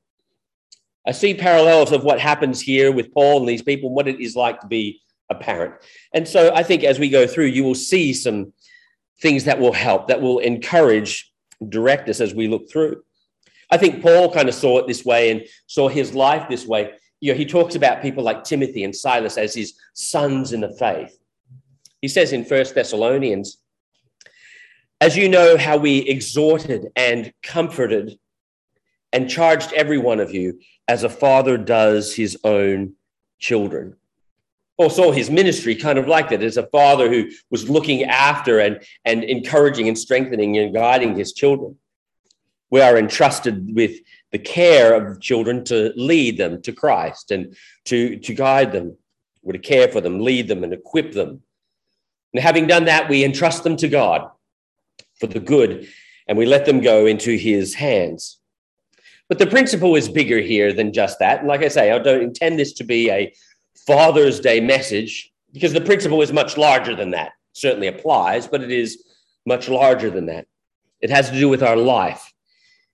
I 1.08 1.12
see 1.12 1.34
parallels 1.34 1.92
of 1.92 2.04
what 2.04 2.20
happens 2.20 2.62
here 2.62 2.92
with 2.92 3.14
Paul 3.14 3.40
and 3.40 3.50
these 3.50 3.62
people, 3.62 3.94
what 3.94 4.08
it 4.08 4.20
is 4.20 4.36
like 4.36 4.62
to 4.62 4.68
be 4.68 5.02
a 5.30 5.36
parent. 5.36 5.76
And 6.14 6.28
so 6.28 6.54
I 6.54 6.64
think 6.64 6.84
as 6.84 7.00
we 7.00 7.10
go 7.10 7.28
through, 7.28 7.46
you 7.46 7.64
will 7.64 7.76
see 7.76 8.14
some 8.14 8.54
things 9.22 9.44
that 9.46 9.60
will 9.60 9.74
help, 9.74 10.08
that 10.08 10.22
will 10.22 10.40
encourage 10.40 11.32
direct 11.68 12.08
us 12.10 12.22
as 12.22 12.34
we 12.34 12.48
look 12.48 12.70
through. 12.72 13.04
I 13.72 13.78
think 13.78 14.02
Paul 14.02 14.32
kind 14.32 14.50
of 14.50 14.56
saw 14.56 14.80
it 14.80 14.88
this 14.88 15.06
way 15.06 15.32
and 15.32 15.46
saw 15.68 15.90
his 15.90 16.14
life 16.14 16.48
this 16.50 16.66
way. 16.66 16.92
You 17.20 17.34
know, 17.34 17.38
he 17.38 17.46
talks 17.46 17.76
about 17.76 18.02
people 18.02 18.24
like 18.24 18.44
Timothy 18.44 18.84
and 18.84 18.96
Silas 18.96 19.38
as 19.38 19.54
his 19.54 19.74
sons 19.94 20.54
in 20.54 20.62
the 20.62 20.74
faith. 20.78 21.18
He 22.02 22.08
says 22.08 22.32
in 22.34 22.46
First 22.46 22.76
Thessalonians, 22.76 23.58
as 25.02 25.16
you 25.16 25.30
know 25.30 25.58
how 25.58 25.78
we 25.78 26.00
exhorted 26.00 26.92
and 26.96 27.34
comforted 27.42 28.20
and 29.14 29.30
charged 29.30 29.74
every 29.74 29.98
one 29.98 30.20
of 30.20 30.34
you 30.34 30.60
as 30.88 31.04
a 31.04 31.10
father 31.10 31.58
does 31.58 32.14
his 32.14 32.38
own 32.44 32.94
children. 33.40 33.96
Saw 34.90 35.12
his 35.12 35.30
ministry 35.30 35.76
kind 35.76 36.00
of 36.00 36.08
like 36.08 36.30
that 36.30 36.42
as 36.42 36.56
a 36.56 36.68
father 36.68 37.10
who 37.10 37.30
was 37.50 37.70
looking 37.70 38.04
after 38.04 38.60
and, 38.60 38.82
and 39.04 39.24
encouraging 39.26 39.90
and 39.90 39.98
strengthening 39.98 40.58
and 40.58 40.74
guiding 40.74 41.18
his 41.18 41.34
children. 41.34 41.76
We 42.70 42.80
are 42.82 42.98
entrusted 42.98 43.76
with 43.76 44.00
the 44.32 44.40
care 44.40 44.94
of 44.94 45.20
children 45.20 45.66
to 45.66 45.92
lead 45.98 46.38
them 46.38 46.62
to 46.62 46.72
Christ 46.72 47.32
and 47.32 47.58
to, 47.86 48.20
to 48.20 48.34
guide 48.34 48.72
them, 48.72 48.96
or 49.44 49.54
to 49.54 49.60
care 49.60 49.90
for 49.90 50.00
them, 50.00 50.22
lead 50.22 50.48
them, 50.48 50.64
and 50.64 50.72
equip 50.72 51.12
them. 51.12 51.42
And 52.34 52.42
having 52.42 52.68
done 52.68 52.86
that, 52.86 53.10
we 53.10 53.26
entrust 53.26 53.64
them 53.64 53.76
to 53.78 53.88
God 53.88 54.30
for 55.20 55.28
the 55.28 55.40
good 55.40 55.88
and 56.28 56.38
we 56.38 56.46
let 56.46 56.66
them 56.66 56.80
go 56.80 57.08
into 57.08 57.36
his 57.36 57.74
hands. 57.74 58.38
But 59.28 59.40
the 59.40 59.48
principle 59.48 59.96
is 59.96 60.08
bigger 60.08 60.40
here 60.40 60.72
than 60.72 60.94
just 60.94 61.20
that. 61.20 61.40
And 61.40 61.48
like 61.48 61.62
I 61.62 61.68
say, 61.68 61.92
I 61.92 62.00
don't 62.00 62.22
intend 62.22 62.60
this 62.60 62.74
to 62.74 62.84
be 62.84 63.10
a 63.10 63.34
Father's 63.88 64.40
Day 64.40 64.60
message 64.60 65.32
because 65.52 65.74
the 65.74 65.82
principle 65.82 66.22
is 66.22 66.32
much 66.32 66.56
larger 66.56 66.96
than 66.96 67.12
that. 67.12 67.28
It 67.28 67.58
Certainly 67.58 67.88
applies, 67.88 68.48
but 68.48 68.62
it 68.62 68.72
is 68.72 69.04
much 69.46 69.70
larger 69.70 70.12
than 70.12 70.28
that. 70.28 70.48
It 71.02 71.10
has 71.10 71.30
to 71.30 71.40
do 71.40 71.50
with 71.50 71.64
our 71.64 71.78
life. 71.78 72.32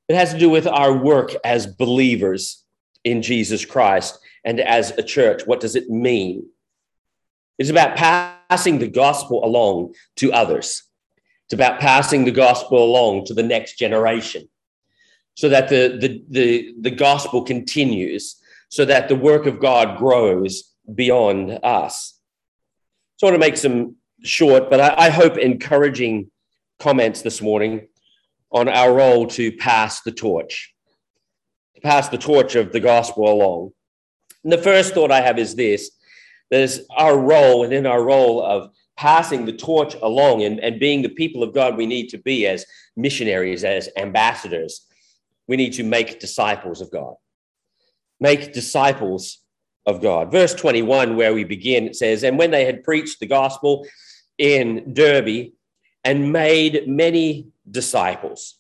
It 0.08 0.16
has 0.16 0.32
to 0.32 0.40
do 0.40 0.50
with 0.50 0.68
our 0.68 0.94
work 0.94 1.32
as 1.44 1.68
believers 1.68 2.64
in 3.04 3.22
Jesus 3.22 3.66
Christ 3.66 4.18
and 4.46 4.62
as 4.62 4.92
a 4.92 5.04
church. 5.04 5.46
What 5.46 5.60
does 5.60 5.76
it 5.76 5.90
mean? 5.90 6.48
It's 7.58 7.70
about 7.70 7.98
passing 7.98 8.80
the 8.80 8.88
gospel 8.88 9.44
along 9.44 9.96
to 10.18 10.32
others. 10.32 10.84
It's 11.46 11.54
about 11.54 11.80
passing 11.80 12.26
the 12.26 12.32
gospel 12.32 12.84
along 12.84 13.26
to 13.26 13.34
the 13.34 13.44
next 13.44 13.78
generation 13.78 14.50
so 15.36 15.50
that 15.50 15.70
the, 15.70 15.98
the, 16.00 16.24
the, 16.30 16.76
the 16.82 16.92
gospel 16.92 17.44
continues, 17.44 18.42
so 18.70 18.86
that 18.86 19.10
the 19.10 19.16
work 19.16 19.46
of 19.46 19.60
God 19.60 19.98
grows 19.98 20.72
beyond 20.94 21.60
us. 21.62 22.20
So 23.18 23.28
I 23.28 23.32
want 23.32 23.42
to 23.42 23.48
make 23.48 23.58
some 23.58 23.98
short, 24.24 24.70
but 24.70 24.80
I, 24.80 25.06
I 25.06 25.10
hope 25.10 25.38
encouraging 25.38 26.32
comments 26.80 27.22
this 27.22 27.42
morning 27.42 27.88
on 28.52 28.68
our 28.70 28.94
role 28.94 29.28
to 29.28 29.52
pass 29.58 30.02
the 30.02 30.12
torch, 30.12 30.74
to 31.76 31.82
pass 31.82 32.10
the 32.10 32.18
torch 32.18 32.56
of 32.56 32.72
the 32.72 32.80
gospel 32.80 33.32
along. 33.32 33.72
And 34.44 34.52
the 34.52 34.58
first 34.58 34.94
thought 34.94 35.12
I 35.12 35.22
have 35.22 35.38
is 35.38 35.56
this 35.56 35.92
there's 36.50 36.82
our 36.96 37.18
role, 37.18 37.64
and 37.64 37.74
in 37.74 37.86
our 37.86 38.04
role 38.04 38.42
of 38.42 38.72
passing 38.98 39.46
the 39.46 39.54
torch 39.54 39.96
along 40.02 40.44
and, 40.44 40.60
and 40.60 40.80
being 40.80 41.02
the 41.02 41.10
people 41.10 41.44
of 41.44 41.54
God 41.54 41.76
we 41.76 41.86
need 41.86 42.08
to 42.10 42.18
be 42.18 42.48
as 42.48 42.66
missionaries, 42.96 43.64
as 43.64 43.90
ambassadors, 43.98 44.86
we 45.48 45.58
need 45.58 45.74
to 45.74 45.84
make 45.84 46.20
disciples 46.20 46.82
of 46.82 46.92
God. 46.92 47.16
Make 48.20 48.54
disciples 48.54 49.40
of 49.86 50.02
God. 50.02 50.32
Verse 50.32 50.54
21, 50.54 51.16
where 51.16 51.34
we 51.34 51.44
begin, 51.44 51.88
it 51.88 51.96
says, 51.96 52.24
And 52.24 52.38
when 52.38 52.52
they 52.52 52.66
had 52.66 52.84
preached 52.84 53.20
the 53.20 53.28
gospel 53.28 53.86
in 54.38 54.94
Derbe 54.94 55.52
and 56.04 56.32
made 56.32 56.88
many 56.88 57.48
disciples. 57.70 58.56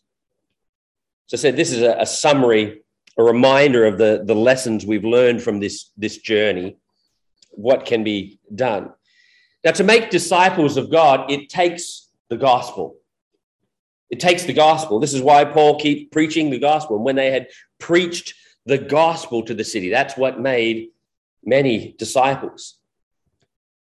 So 1.27 1.37
said, 1.37 1.55
this 1.55 1.71
is 1.71 1.81
a, 1.81 1.95
a 1.99 2.05
summary, 2.05 2.81
a 3.17 3.23
reminder 3.23 3.85
of 3.85 3.97
the, 3.97 4.23
the 4.25 4.35
lessons 4.35 4.85
we've 4.85 5.05
learned 5.05 5.41
from 5.41 5.59
this, 5.59 5.91
this 5.97 6.17
journey. 6.17 6.77
what 7.51 7.85
can 7.85 8.03
be 8.03 8.39
done. 8.53 8.91
Now, 9.65 9.71
to 9.71 9.83
make 9.83 10.11
disciples 10.11 10.77
of 10.77 10.91
God, 10.91 11.31
it 11.31 11.49
takes 11.49 12.09
the 12.29 12.37
gospel. 12.37 12.97
It 14.11 14.19
takes 14.19 14.43
the 14.43 14.53
gospel. 14.53 14.99
This 14.99 15.15
is 15.15 15.23
why 15.23 15.43
Paul 15.43 15.79
keeps 15.79 16.13
preaching 16.13 16.51
the 16.51 16.59
gospel. 16.59 16.97
And 16.97 17.03
when 17.03 17.15
they 17.15 17.31
had 17.31 17.47
preached 17.79 18.35
the 18.67 18.77
gospel 18.77 19.43
to 19.43 19.55
the 19.55 19.63
city, 19.63 19.89
that's 19.89 20.15
what 20.15 20.39
made 20.39 20.89
many 21.43 21.95
disciples. 21.97 22.77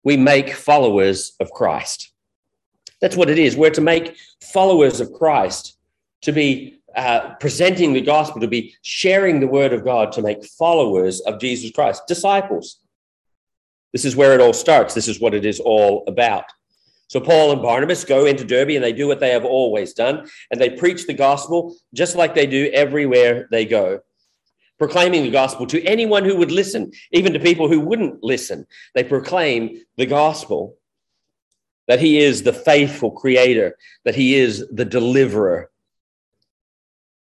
We 0.02 0.16
make 0.16 0.54
followers 0.54 1.34
of 1.38 1.50
Christ. 1.50 2.12
That's 3.02 3.16
what 3.16 3.28
it 3.28 3.38
is. 3.38 3.54
We're 3.54 3.70
to 3.70 3.82
make 3.82 4.16
followers 4.40 5.00
of 5.00 5.12
Christ, 5.12 5.76
to 6.22 6.32
be 6.32 6.80
uh, 6.96 7.34
presenting 7.40 7.92
the 7.92 8.00
gospel, 8.00 8.40
to 8.40 8.48
be 8.48 8.74
sharing 8.80 9.38
the 9.38 9.46
word 9.46 9.74
of 9.74 9.84
God, 9.84 10.12
to 10.12 10.22
make 10.22 10.46
followers 10.46 11.20
of 11.20 11.38
Jesus 11.38 11.70
Christ, 11.70 12.04
disciples. 12.08 12.78
This 13.92 14.04
is 14.04 14.16
where 14.16 14.34
it 14.34 14.40
all 14.40 14.52
starts. 14.52 14.94
This 14.94 15.08
is 15.08 15.20
what 15.20 15.34
it 15.34 15.44
is 15.44 15.60
all 15.60 16.04
about. 16.06 16.44
So 17.08 17.20
Paul 17.20 17.52
and 17.52 17.62
Barnabas 17.62 18.04
go 18.04 18.26
into 18.26 18.44
Derbe 18.44 18.70
and 18.70 18.84
they 18.84 18.92
do 18.92 19.08
what 19.08 19.18
they 19.18 19.30
have 19.30 19.44
always 19.44 19.94
done, 19.94 20.28
and 20.50 20.60
they 20.60 20.70
preach 20.70 21.06
the 21.06 21.14
gospel 21.14 21.74
just 21.94 22.16
like 22.16 22.34
they 22.34 22.46
do 22.46 22.70
everywhere 22.74 23.48
they 23.50 23.64
go, 23.64 24.00
proclaiming 24.78 25.22
the 25.22 25.30
gospel 25.30 25.66
to 25.68 25.82
anyone 25.84 26.24
who 26.24 26.36
would 26.36 26.52
listen, 26.52 26.92
even 27.12 27.32
to 27.32 27.40
people 27.40 27.66
who 27.66 27.80
wouldn't 27.80 28.22
listen. 28.22 28.66
They 28.94 29.04
proclaim 29.04 29.80
the 29.96 30.04
gospel 30.04 30.76
that 31.86 31.98
he 31.98 32.18
is 32.18 32.42
the 32.42 32.52
faithful 32.52 33.10
creator, 33.10 33.78
that 34.04 34.14
he 34.14 34.34
is 34.34 34.68
the 34.70 34.84
deliverer, 34.84 35.70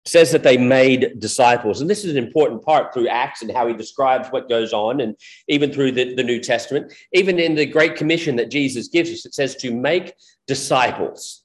says 0.09 0.31
that 0.31 0.43
they 0.43 0.57
made 0.57 1.19
disciples. 1.19 1.81
And 1.81 1.89
this 1.89 2.03
is 2.03 2.11
an 2.11 2.23
important 2.23 2.63
part 2.63 2.93
through 2.93 3.07
Acts 3.07 3.41
and 3.41 3.51
how 3.51 3.67
he 3.67 3.73
describes 3.73 4.29
what 4.29 4.49
goes 4.49 4.73
on, 4.73 5.01
and 5.01 5.15
even 5.47 5.71
through 5.71 5.91
the, 5.93 6.15
the 6.15 6.23
New 6.23 6.39
Testament. 6.39 6.91
Even 7.13 7.39
in 7.39 7.55
the 7.55 7.65
Great 7.65 7.95
Commission 7.95 8.35
that 8.37 8.51
Jesus 8.51 8.87
gives 8.87 9.11
us, 9.11 9.25
it 9.25 9.33
says 9.33 9.55
to 9.57 9.73
make 9.73 10.13
disciples. 10.47 11.43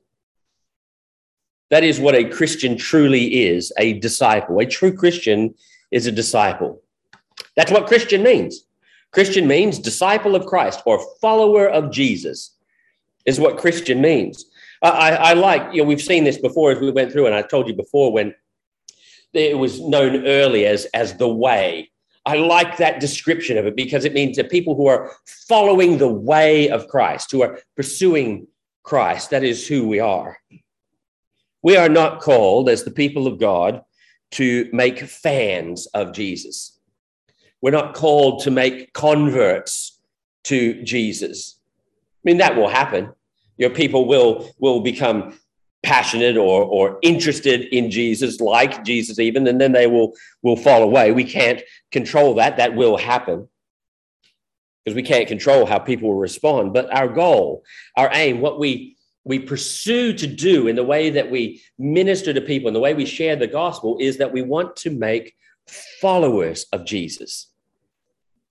That 1.71 1.85
is 1.85 1.99
what 2.00 2.14
a 2.14 2.28
Christian 2.28 2.76
truly 2.76 3.47
is 3.47 3.73
a 3.78 3.94
disciple. 3.94 4.59
A 4.61 4.66
true 4.66 4.94
Christian 4.94 5.54
is 5.90 6.06
a 6.06 6.12
disciple. 6.12 6.83
That's 7.56 7.73
what 7.73 7.87
Christian 7.87 8.23
means. 8.23 8.66
Christian 9.12 9.47
means 9.47 9.78
disciple 9.78 10.35
of 10.35 10.47
Christ 10.47 10.83
or 10.87 11.04
follower 11.21 11.68
of 11.68 11.92
Jesus, 11.92 12.56
is 13.26 13.40
what 13.40 13.59
Christian 13.59 14.00
means. 14.00 14.47
I, 14.83 15.11
I, 15.12 15.33
like, 15.33 15.73
you 15.73 15.80
know, 15.80 15.88
we've 15.88 16.02
seen 16.02 16.25
this 16.25 16.37
before 16.37 16.71
as 16.73 16.78
we 16.78 16.90
went 16.90 17.11
through, 17.11 17.26
and 17.26 17.35
I 17.35 17.42
told 17.42 17.68
you 17.68 17.75
before 17.75 18.12
when 18.12 18.35
it 19.35 19.59
was 19.59 19.81
known 19.81 20.26
early 20.26 20.67
as, 20.67 20.87
as 20.95 21.17
the 21.17 21.29
way. 21.29 21.91
I 22.26 22.37
like 22.37 22.79
that 22.79 23.00
description 23.00 23.59
of 23.59 23.67
it 23.67 23.76
because 23.76 24.05
it 24.05 24.14
means 24.14 24.37
that 24.37 24.50
people 24.50 24.75
who 24.75 24.87
are 24.87 25.12
following 25.26 25.99
the 25.99 26.09
way 26.09 26.71
of 26.71 26.88
Christ, 26.88 27.31
who 27.31 27.43
are 27.43 27.59
pursuing 27.76 28.47
Christ, 28.83 29.31
that 29.31 29.45
is 29.45 29.67
who 29.67 29.87
we 29.87 30.00
are. 30.00 30.38
We 31.62 31.76
are 31.76 31.88
not 31.88 32.21
called, 32.21 32.69
as 32.69 32.85
the 32.85 32.91
people 32.91 33.26
of 33.26 33.38
God, 33.38 33.83
to 34.33 34.69
make 34.73 34.99
fans 35.00 35.87
of 35.88 36.12
Jesus. 36.12 36.79
We're 37.61 37.71
not 37.71 37.95
called 37.95 38.43
to 38.43 38.50
make 38.50 38.93
converts 38.93 40.00
to 40.45 40.83
Jesus. 40.83 41.59
I 41.99 42.21
mean, 42.25 42.38
that 42.38 42.57
will 42.57 42.69
happen. 42.69 43.12
Your 43.57 43.71
people 43.71 44.07
will, 44.07 44.50
will 44.59 44.81
become 44.81 45.38
passionate 45.85 46.37
or, 46.37 46.64
or 46.64 46.99
interested 47.03 47.62
in 47.73 47.91
Jesus, 47.91 48.41
like 48.41 48.85
Jesus 48.85 49.19
even, 49.19 49.47
and 49.47 49.61
then 49.61 49.73
they 49.73 49.87
will, 49.87 50.14
will 50.43 50.57
fall 50.57 50.83
away. 50.83 51.12
We 51.12 51.25
can't 51.25 51.62
control 51.93 52.35
that. 52.35 52.57
That 52.57 52.75
will 52.75 52.97
happen 52.97 53.49
because 54.85 54.97
we 54.97 55.03
can't 55.03 55.29
control 55.29 55.67
how 55.67 55.79
people 55.79 56.09
will 56.09 56.19
respond. 56.19 56.73
But 56.73 56.93
our 56.93 57.09
goal, 57.09 57.62
our 57.97 58.11
aim, 58.12 58.41
what 58.41 58.59
we 58.59 58.97
we 59.26 59.38
pursue 59.38 60.12
to 60.12 60.26
do 60.26 60.69
in 60.69 60.76
the 60.76 60.85
way 60.85 61.09
that 61.09 61.31
we 61.31 61.62
minister 61.79 62.35
to 62.35 62.43
people, 62.43 62.69
and 62.69 62.76
the 62.76 62.81
way 62.81 62.93
we 62.93 63.07
share 63.07 63.37
the 63.37 63.47
gospel, 63.47 63.97
is 63.99 64.19
that 64.19 64.33
we 64.33 64.43
want 64.43 64.76
to 64.76 64.91
make 64.91 65.35
followers 66.00 66.67
of 66.73 66.85
Jesus. 66.85 67.49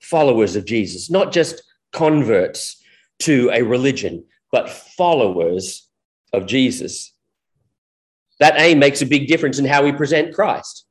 Followers 0.01 0.55
of 0.55 0.65
Jesus, 0.65 1.11
not 1.11 1.31
just 1.31 1.61
converts 1.91 2.81
to 3.19 3.51
a 3.53 3.61
religion, 3.61 4.25
but 4.51 4.69
followers 4.69 5.87
of 6.33 6.47
Jesus. 6.47 7.12
That 8.39 8.59
aim 8.59 8.79
makes 8.79 9.01
a 9.01 9.05
big 9.05 9.27
difference 9.27 9.59
in 9.59 9.65
how 9.65 9.83
we 9.83 9.91
present 9.91 10.33
Christ. 10.33 10.85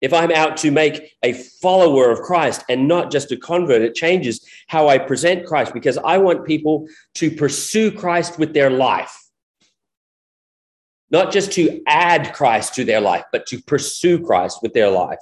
If 0.00 0.12
I'm 0.12 0.30
out 0.30 0.58
to 0.58 0.70
make 0.70 1.16
a 1.22 1.32
follower 1.32 2.10
of 2.10 2.20
Christ 2.20 2.64
and 2.68 2.86
not 2.86 3.10
just 3.10 3.32
a 3.32 3.36
convert, 3.36 3.82
it 3.82 3.94
changes 3.94 4.46
how 4.66 4.88
I 4.88 4.98
present 4.98 5.46
Christ 5.46 5.72
because 5.72 5.98
I 5.98 6.18
want 6.18 6.46
people 6.46 6.86
to 7.14 7.30
pursue 7.30 7.90
Christ 7.90 8.38
with 8.38 8.52
their 8.52 8.70
life. 8.70 9.16
Not 11.10 11.32
just 11.32 11.52
to 11.52 11.82
add 11.86 12.34
Christ 12.34 12.74
to 12.74 12.84
their 12.84 13.00
life, 13.00 13.24
but 13.32 13.46
to 13.46 13.62
pursue 13.62 14.22
Christ 14.22 14.58
with 14.62 14.74
their 14.74 14.90
life. 14.90 15.20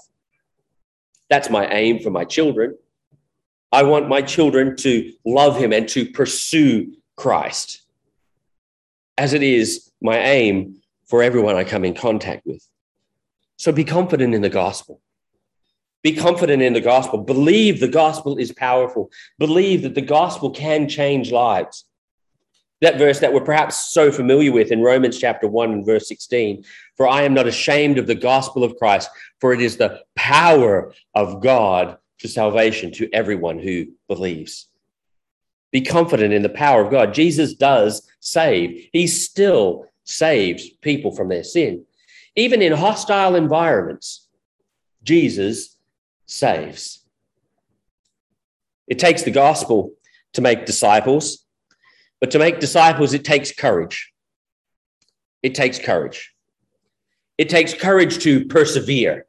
That's 1.30 1.50
my 1.50 1.66
aim 1.68 2.00
for 2.00 2.10
my 2.10 2.24
children. 2.24 2.76
I 3.70 3.82
want 3.82 4.08
my 4.08 4.22
children 4.22 4.76
to 4.78 5.12
love 5.24 5.56
him 5.56 5.72
and 5.72 5.88
to 5.90 6.10
pursue 6.10 6.94
Christ, 7.16 7.82
as 9.18 9.34
it 9.34 9.42
is 9.42 9.90
my 10.00 10.18
aim 10.18 10.80
for 11.14 11.22
everyone 11.22 11.54
I 11.54 11.62
come 11.62 11.84
in 11.84 11.94
contact 11.94 12.44
with. 12.44 12.68
So 13.56 13.70
be 13.70 13.84
confident 13.84 14.34
in 14.34 14.42
the 14.42 14.48
gospel. 14.48 15.00
Be 16.02 16.12
confident 16.12 16.60
in 16.60 16.72
the 16.72 16.80
gospel. 16.80 17.20
Believe 17.22 17.78
the 17.78 17.86
gospel 17.86 18.36
is 18.36 18.50
powerful. 18.50 19.12
Believe 19.38 19.82
that 19.82 19.94
the 19.94 20.00
gospel 20.00 20.50
can 20.50 20.88
change 20.88 21.30
lives. 21.30 21.84
That 22.80 22.98
verse 22.98 23.20
that 23.20 23.32
we're 23.32 23.42
perhaps 23.42 23.92
so 23.92 24.10
familiar 24.10 24.50
with 24.50 24.72
in 24.72 24.82
Romans 24.82 25.16
chapter 25.16 25.46
1 25.46 25.70
and 25.70 25.86
verse 25.86 26.08
16 26.08 26.64
For 26.96 27.06
I 27.06 27.22
am 27.22 27.32
not 27.32 27.46
ashamed 27.46 27.98
of 27.98 28.08
the 28.08 28.16
gospel 28.16 28.64
of 28.64 28.74
Christ, 28.74 29.08
for 29.40 29.52
it 29.52 29.60
is 29.60 29.76
the 29.76 30.00
power 30.16 30.92
of 31.14 31.40
God 31.40 31.96
to 32.18 32.26
salvation 32.26 32.90
to 32.94 33.08
everyone 33.12 33.60
who 33.60 33.86
believes. 34.08 34.66
Be 35.70 35.80
confident 35.80 36.34
in 36.34 36.42
the 36.42 36.48
power 36.48 36.84
of 36.84 36.90
God. 36.90 37.14
Jesus 37.14 37.54
does 37.54 38.02
save, 38.18 38.88
He 38.92 39.06
still 39.06 39.86
saves 40.04 40.68
people 40.68 41.10
from 41.10 41.28
their 41.28 41.44
sin. 41.44 41.84
Even 42.36 42.62
in 42.62 42.72
hostile 42.72 43.34
environments, 43.34 44.28
Jesus 45.02 45.76
saves. 46.26 47.04
It 48.86 48.98
takes 48.98 49.22
the 49.22 49.30
gospel 49.30 49.92
to 50.34 50.40
make 50.40 50.66
disciples, 50.66 51.44
but 52.20 52.30
to 52.32 52.38
make 52.38 52.60
disciples, 52.60 53.14
it 53.14 53.24
takes 53.24 53.52
courage. 53.52 54.12
It 55.42 55.54
takes 55.54 55.78
courage. 55.78 56.32
It 57.36 57.48
takes 57.48 57.74
courage 57.74 58.18
to 58.20 58.44
persevere. 58.46 59.26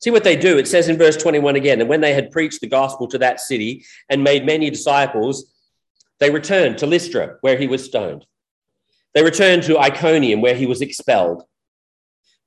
See 0.00 0.10
what 0.10 0.24
they 0.24 0.36
do. 0.36 0.58
It 0.58 0.66
says 0.66 0.88
in 0.88 0.98
verse 0.98 1.16
21 1.16 1.56
again, 1.56 1.80
and 1.80 1.88
when 1.88 2.00
they 2.00 2.12
had 2.12 2.30
preached 2.30 2.60
the 2.60 2.66
gospel 2.66 3.06
to 3.08 3.18
that 3.18 3.40
city 3.40 3.84
and 4.08 4.24
made 4.24 4.44
many 4.44 4.68
disciples, 4.68 5.52
they 6.18 6.30
returned 6.30 6.78
to 6.78 6.86
Lystra, 6.86 7.36
where 7.40 7.56
he 7.56 7.68
was 7.68 7.84
stoned. 7.84 8.26
They 9.14 9.22
returned 9.22 9.62
to 9.64 9.78
Iconium, 9.78 10.40
where 10.40 10.54
he 10.54 10.66
was 10.66 10.80
expelled. 10.80 11.42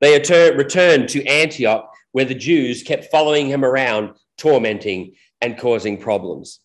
They 0.01 0.13
returned 0.13 1.09
to 1.09 1.25
Antioch, 1.25 1.91
where 2.11 2.25
the 2.25 2.35
Jews 2.35 2.83
kept 2.83 3.11
following 3.11 3.47
him 3.47 3.63
around, 3.63 4.15
tormenting 4.37 5.15
and 5.41 5.57
causing 5.57 5.97
problems. 5.97 6.59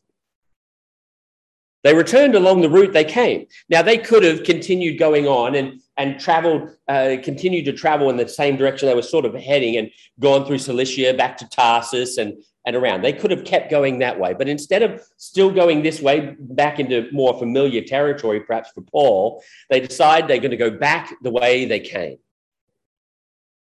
They 1.83 1.95
returned 1.95 2.35
along 2.35 2.61
the 2.61 2.69
route 2.69 2.93
they 2.93 3.05
came. 3.05 3.47
Now, 3.71 3.81
they 3.81 3.97
could 3.97 4.23
have 4.23 4.45
continued 4.45 4.99
going 4.99 5.27
on 5.27 5.55
and, 5.55 5.81
and 5.97 6.21
traveled, 6.21 6.77
uh, 6.89 7.17
continued 7.23 7.65
to 7.67 7.73
travel 7.73 8.11
in 8.11 8.19
the 8.19 8.29
same 8.29 8.57
direction 8.57 8.87
they 8.87 8.95
were 8.95 9.03
sort 9.03 9.25
of 9.25 9.35
heading 9.35 9.77
and 9.77 9.91
gone 10.19 10.45
through 10.45 10.59
Cilicia 10.59 11.15
back 11.15 11.39
to 11.39 11.49
Tarsus 11.49 12.19
and, 12.19 12.35
and 12.67 12.77
around. 12.77 13.03
They 13.03 13.13
could 13.13 13.31
have 13.31 13.45
kept 13.45 13.71
going 13.71 13.99
that 13.99 14.19
way. 14.19 14.35
But 14.35 14.49
instead 14.49 14.83
of 14.83 15.03
still 15.17 15.51
going 15.51 15.83
this 15.83 16.01
way, 16.01 16.37
back 16.39 16.79
into 16.79 17.09
more 17.13 17.39
familiar 17.39 17.83
territory, 17.83 18.41
perhaps 18.41 18.71
for 18.75 18.83
Paul, 18.83 19.43
they 19.71 19.81
decide 19.81 20.29
they're 20.29 20.39
going 20.39 20.51
to 20.51 20.57
go 20.57 20.71
back 20.71 21.15
the 21.23 21.31
way 21.31 21.65
they 21.65 21.81
came, 21.81 22.19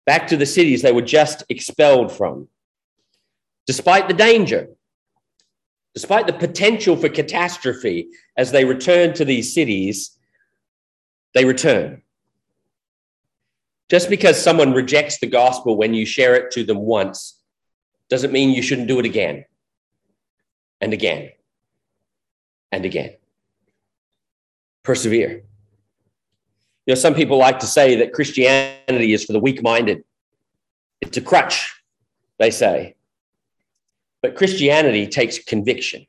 back 0.05 0.27
to 0.27 0.37
the 0.37 0.45
cities 0.45 0.81
they 0.81 0.91
were 0.91 1.01
just 1.01 1.43
expelled 1.49 2.11
from. 2.11 2.47
Despite 3.67 4.07
the 4.07 4.13
danger, 4.13 4.69
despite 5.93 6.27
the 6.27 6.33
potential 6.33 6.95
for 6.95 7.07
catastrophe 7.07 8.09
as 8.35 8.51
they 8.51 8.65
return 8.65 9.13
to 9.13 9.25
these 9.25 9.53
cities, 9.53 10.17
they 11.33 11.45
return. 11.45 12.01
Just 13.89 14.09
because 14.09 14.41
someone 14.41 14.73
rejects 14.73 15.19
the 15.19 15.27
gospel 15.27 15.77
when 15.77 15.93
you 15.93 16.05
share 16.05 16.35
it 16.35 16.51
to 16.51 16.63
them 16.63 16.79
once 16.79 17.38
doesn't 18.09 18.33
mean 18.33 18.49
you 18.49 18.61
shouldn't 18.61 18.87
do 18.87 18.99
it 18.99 19.05
again 19.05 19.45
and 20.81 20.93
again 20.93 21.31
and 22.71 22.85
again. 22.85 23.13
Persevere. 24.83 25.43
You 26.85 26.95
know, 26.95 26.99
some 26.99 27.13
people 27.13 27.37
like 27.37 27.59
to 27.59 27.67
say 27.67 27.95
that 27.97 28.13
Christianity 28.13 29.13
is 29.13 29.23
for 29.25 29.33
the 29.33 29.39
weak 29.39 29.61
minded. 29.61 30.03
It's 31.01 31.17
a 31.17 31.21
crutch, 31.21 31.71
they 32.39 32.49
say. 32.49 32.95
But 34.21 34.35
Christianity 34.35 35.07
takes 35.07 35.37
conviction. 35.37 36.05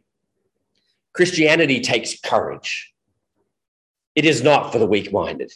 Christianity 1.12 1.80
takes 1.80 2.18
courage. 2.18 2.92
It 4.14 4.24
is 4.24 4.42
not 4.42 4.72
for 4.72 4.78
the 4.78 4.86
weak 4.86 5.12
minded, 5.12 5.52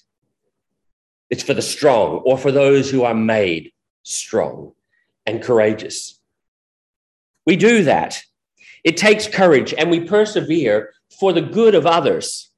it's 1.30 1.42
for 1.42 1.54
the 1.54 1.62
strong 1.62 2.18
or 2.24 2.38
for 2.38 2.52
those 2.52 2.90
who 2.90 3.02
are 3.02 3.14
made 3.14 3.72
strong 4.02 4.72
and 5.26 5.42
courageous. 5.42 6.20
We 7.46 7.56
do 7.56 7.84
that. 7.84 8.22
It 8.84 8.96
takes 8.96 9.26
courage 9.26 9.74
and 9.76 9.90
we 9.90 10.00
persevere 10.00 10.92
for 11.18 11.32
the 11.32 11.42
good 11.42 11.74
of 11.74 11.86
others. 11.86 12.50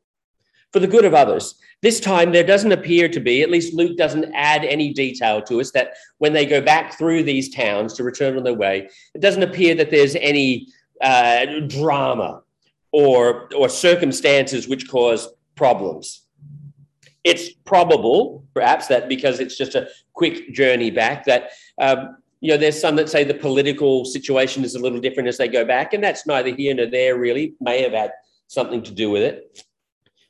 For 0.72 0.80
the 0.80 0.86
good 0.86 1.04
of 1.04 1.14
others. 1.14 1.54
This 1.82 2.00
time, 2.00 2.32
there 2.32 2.42
doesn't 2.42 2.72
appear 2.72 3.08
to 3.08 3.20
be, 3.20 3.42
at 3.42 3.50
least 3.50 3.74
Luke 3.74 3.96
doesn't 3.96 4.32
add 4.34 4.64
any 4.64 4.92
detail 4.92 5.42
to 5.42 5.60
us, 5.60 5.70
that 5.72 5.94
when 6.18 6.32
they 6.32 6.46
go 6.46 6.60
back 6.60 6.96
through 6.98 7.22
these 7.22 7.54
towns 7.54 7.92
to 7.94 8.04
return 8.04 8.36
on 8.36 8.44
their 8.44 8.54
way, 8.54 8.88
it 9.14 9.20
doesn't 9.20 9.42
appear 9.42 9.74
that 9.74 9.90
there's 9.90 10.16
any 10.16 10.68
uh, 11.02 11.46
drama 11.68 12.42
or, 12.92 13.48
or 13.54 13.68
circumstances 13.68 14.66
which 14.66 14.88
cause 14.88 15.28
problems. 15.54 16.22
It's 17.24 17.50
probable, 17.50 18.46
perhaps, 18.54 18.86
that 18.86 19.08
because 19.08 19.38
it's 19.38 19.58
just 19.58 19.74
a 19.74 19.88
quick 20.14 20.54
journey 20.54 20.90
back, 20.90 21.24
that 21.26 21.50
um, 21.78 22.16
you 22.46 22.52
know, 22.52 22.58
there's 22.58 22.80
some 22.80 22.94
that 22.94 23.08
say 23.08 23.24
the 23.24 23.34
political 23.34 24.04
situation 24.04 24.62
is 24.62 24.76
a 24.76 24.78
little 24.78 25.00
different 25.00 25.28
as 25.28 25.36
they 25.36 25.48
go 25.48 25.64
back, 25.64 25.94
and 25.94 26.04
that's 26.04 26.28
neither 26.28 26.50
here 26.50 26.72
nor 26.76 26.86
there. 26.86 27.18
Really, 27.18 27.56
may 27.60 27.82
have 27.82 27.90
had 27.90 28.12
something 28.46 28.84
to 28.84 28.92
do 28.92 29.10
with 29.10 29.22
it. 29.22 29.64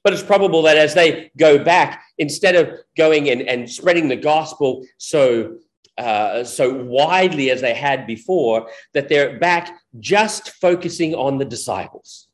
But 0.02 0.14
it's 0.14 0.22
probable 0.22 0.62
that 0.62 0.78
as 0.78 0.94
they 0.94 1.30
go 1.36 1.62
back, 1.62 2.02
instead 2.16 2.56
of 2.56 2.70
going 2.96 3.28
and, 3.28 3.42
and 3.42 3.70
spreading 3.70 4.08
the 4.08 4.16
gospel 4.16 4.86
so 4.96 5.58
uh, 5.98 6.42
so 6.42 6.72
widely 6.84 7.50
as 7.50 7.60
they 7.60 7.74
had 7.74 8.06
before, 8.06 8.70
that 8.94 9.10
they're 9.10 9.38
back 9.38 9.78
just 10.00 10.48
focusing 10.52 11.14
on 11.14 11.36
the 11.36 11.44
disciples, 11.44 12.28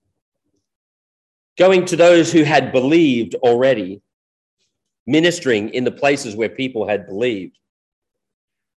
going 1.58 1.84
to 1.86 1.96
those 1.96 2.32
who 2.32 2.44
had 2.44 2.70
believed 2.70 3.34
already, 3.34 4.00
ministering 5.08 5.70
in 5.70 5.82
the 5.82 5.90
places 5.90 6.36
where 6.36 6.48
people 6.48 6.86
had 6.86 7.04
believed. 7.04 7.58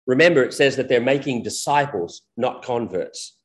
Remember, 0.08 0.44
it 0.44 0.54
says 0.54 0.76
that 0.76 0.88
they're 0.88 1.02
making 1.02 1.44
disciples, 1.44 2.22
not 2.38 2.64
converts. 2.64 3.38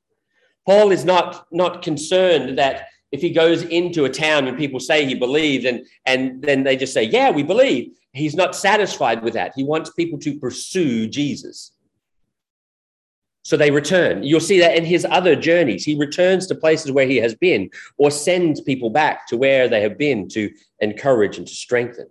Paul 0.66 0.92
is 0.92 1.04
not, 1.04 1.46
not 1.50 1.82
concerned 1.82 2.58
that 2.58 2.88
if 3.12 3.20
he 3.20 3.30
goes 3.30 3.62
into 3.62 4.04
a 4.04 4.10
town 4.10 4.46
and 4.46 4.56
people 4.56 4.78
say 4.78 5.04
he 5.04 5.14
believes 5.14 5.64
and, 5.64 5.86
and 6.06 6.42
then 6.42 6.62
they 6.62 6.76
just 6.76 6.92
say, 6.92 7.04
yeah, 7.04 7.30
we 7.30 7.42
believe, 7.42 7.92
he's 8.12 8.36
not 8.36 8.54
satisfied 8.54 9.22
with 9.22 9.34
that. 9.34 9.52
He 9.56 9.64
wants 9.64 9.90
people 9.90 10.18
to 10.20 10.38
pursue 10.38 11.08
Jesus. 11.08 11.72
So 13.42 13.56
they 13.56 13.70
return. 13.70 14.22
You'll 14.22 14.38
see 14.38 14.60
that 14.60 14.76
in 14.76 14.84
his 14.84 15.06
other 15.06 15.34
journeys. 15.34 15.84
He 15.84 15.96
returns 15.96 16.46
to 16.46 16.54
places 16.54 16.92
where 16.92 17.06
he 17.06 17.16
has 17.16 17.34
been 17.34 17.70
or 17.96 18.10
sends 18.10 18.60
people 18.60 18.90
back 18.90 19.26
to 19.28 19.36
where 19.36 19.66
they 19.66 19.80
have 19.80 19.96
been 19.96 20.28
to 20.28 20.50
encourage 20.80 21.38
and 21.38 21.48
to 21.48 21.54
strengthen. 21.54 22.08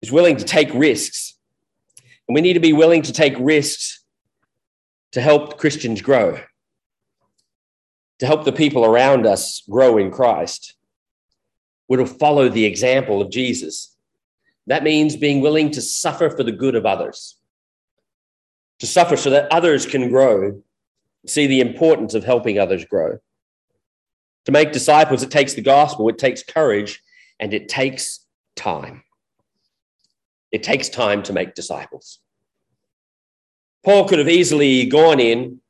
He's 0.00 0.12
willing 0.12 0.36
to 0.36 0.44
take 0.44 0.72
risks. 0.74 1.34
And 2.30 2.34
we 2.34 2.42
need 2.42 2.54
to 2.54 2.60
be 2.60 2.72
willing 2.72 3.02
to 3.02 3.12
take 3.12 3.34
risks 3.40 4.04
to 5.10 5.20
help 5.20 5.58
Christians 5.58 6.00
grow 6.00 6.38
to 8.20 8.26
help 8.26 8.44
the 8.44 8.52
people 8.52 8.84
around 8.84 9.26
us 9.26 9.62
grow 9.68 9.96
in 9.96 10.10
Christ, 10.10 10.74
we'll 11.88 12.04
follow 12.04 12.48
the 12.48 12.66
example 12.66 13.20
of 13.22 13.30
Jesus. 13.30 13.96
That 14.66 14.84
means 14.84 15.16
being 15.16 15.40
willing 15.40 15.70
to 15.72 15.80
suffer 15.80 16.28
for 16.28 16.44
the 16.44 16.52
good 16.52 16.74
of 16.74 16.84
others, 16.84 17.36
to 18.78 18.86
suffer 18.86 19.16
so 19.16 19.30
that 19.30 19.50
others 19.50 19.86
can 19.86 20.10
grow, 20.10 20.62
see 21.26 21.46
the 21.46 21.62
importance 21.62 22.12
of 22.12 22.24
helping 22.24 22.58
others 22.58 22.84
grow. 22.84 23.18
To 24.44 24.52
make 24.52 24.72
disciples, 24.72 25.22
it 25.22 25.30
takes 25.30 25.54
the 25.54 25.62
gospel, 25.62 26.08
it 26.10 26.18
takes 26.18 26.42
courage, 26.42 27.02
and 27.40 27.54
it 27.54 27.70
takes 27.70 28.20
time. 28.54 29.02
It 30.52 30.62
takes 30.62 30.88
time 30.88 31.22
to 31.24 31.32
make 31.32 31.54
disciples. 31.54 32.20
Paul 33.84 34.08
could 34.08 34.18
have 34.18 34.28
easily 34.28 34.86
gone 34.86 35.20
in 35.20 35.60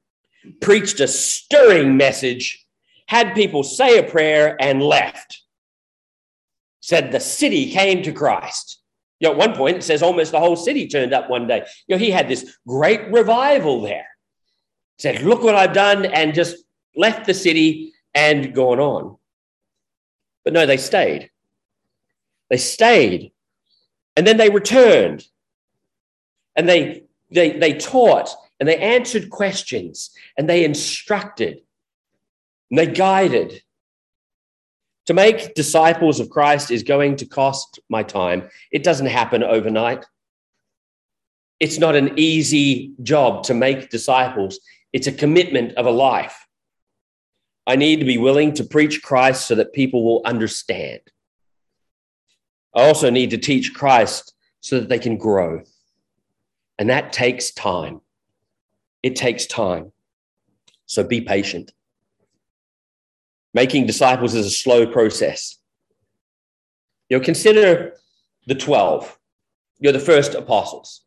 preached 0.60 1.00
a 1.00 1.08
stirring 1.08 1.96
message, 1.96 2.64
had 3.06 3.34
people 3.34 3.62
say 3.62 3.98
a 3.98 4.02
prayer, 4.02 4.56
and 4.60 4.82
left. 4.82 5.42
Said 6.80 7.12
the 7.12 7.20
city 7.20 7.70
came 7.70 8.02
to 8.02 8.12
Christ. 8.12 8.78
You 9.18 9.28
know, 9.28 9.32
at 9.32 9.38
one 9.38 9.54
point, 9.54 9.78
it 9.78 9.84
says 9.84 10.02
almost 10.02 10.32
the 10.32 10.40
whole 10.40 10.56
city 10.56 10.88
turned 10.88 11.12
up 11.12 11.28
one 11.28 11.46
day. 11.46 11.64
You 11.86 11.96
know, 11.96 11.98
he 11.98 12.10
had 12.10 12.28
this 12.28 12.56
great 12.66 13.12
revival 13.12 13.82
there. 13.82 14.06
Said, 14.98 15.22
Look 15.22 15.42
what 15.42 15.54
I've 15.54 15.74
done, 15.74 16.06
and 16.06 16.34
just 16.34 16.56
left 16.96 17.26
the 17.26 17.34
city 17.34 17.92
and 18.14 18.54
gone 18.54 18.80
on. 18.80 19.16
But 20.44 20.54
no, 20.54 20.64
they 20.64 20.78
stayed. 20.78 21.30
They 22.48 22.56
stayed. 22.56 23.32
And 24.20 24.26
then 24.26 24.36
they 24.36 24.50
returned. 24.50 25.26
And 26.54 26.68
they, 26.68 27.04
they, 27.30 27.52
they 27.52 27.72
taught 27.72 28.28
and 28.58 28.68
they 28.68 28.76
answered 28.76 29.30
questions 29.30 30.10
and 30.36 30.46
they 30.46 30.62
instructed 30.62 31.62
and 32.68 32.78
they 32.78 32.86
guided. 32.86 33.62
To 35.06 35.14
make 35.14 35.54
disciples 35.54 36.20
of 36.20 36.28
Christ 36.28 36.70
is 36.70 36.82
going 36.82 37.16
to 37.16 37.24
cost 37.24 37.78
my 37.88 38.02
time. 38.02 38.50
It 38.70 38.84
doesn't 38.84 39.06
happen 39.06 39.42
overnight. 39.42 40.04
It's 41.58 41.78
not 41.78 41.96
an 41.96 42.12
easy 42.18 42.92
job 43.02 43.44
to 43.44 43.54
make 43.54 43.88
disciples, 43.88 44.60
it's 44.92 45.06
a 45.06 45.12
commitment 45.12 45.78
of 45.78 45.86
a 45.86 45.90
life. 45.90 46.46
I 47.66 47.76
need 47.76 48.00
to 48.00 48.04
be 48.04 48.18
willing 48.18 48.52
to 48.56 48.64
preach 48.64 49.00
Christ 49.00 49.48
so 49.48 49.54
that 49.54 49.72
people 49.72 50.04
will 50.04 50.20
understand. 50.26 51.00
I 52.74 52.86
also 52.86 53.10
need 53.10 53.30
to 53.30 53.38
teach 53.38 53.74
Christ 53.74 54.34
so 54.60 54.78
that 54.78 54.88
they 54.88 54.98
can 54.98 55.16
grow. 55.16 55.62
And 56.78 56.88
that 56.90 57.12
takes 57.12 57.50
time. 57.50 58.00
It 59.02 59.16
takes 59.16 59.46
time. 59.46 59.92
So 60.86 61.04
be 61.04 61.20
patient. 61.20 61.72
Making 63.52 63.86
disciples 63.86 64.34
is 64.34 64.46
a 64.46 64.50
slow 64.50 64.86
process. 64.86 65.58
You 67.08 67.18
know, 67.18 67.24
consider 67.24 67.94
the 68.46 68.54
12. 68.54 69.18
You're 69.80 69.92
the 69.92 69.98
first 69.98 70.34
apostles. 70.34 71.02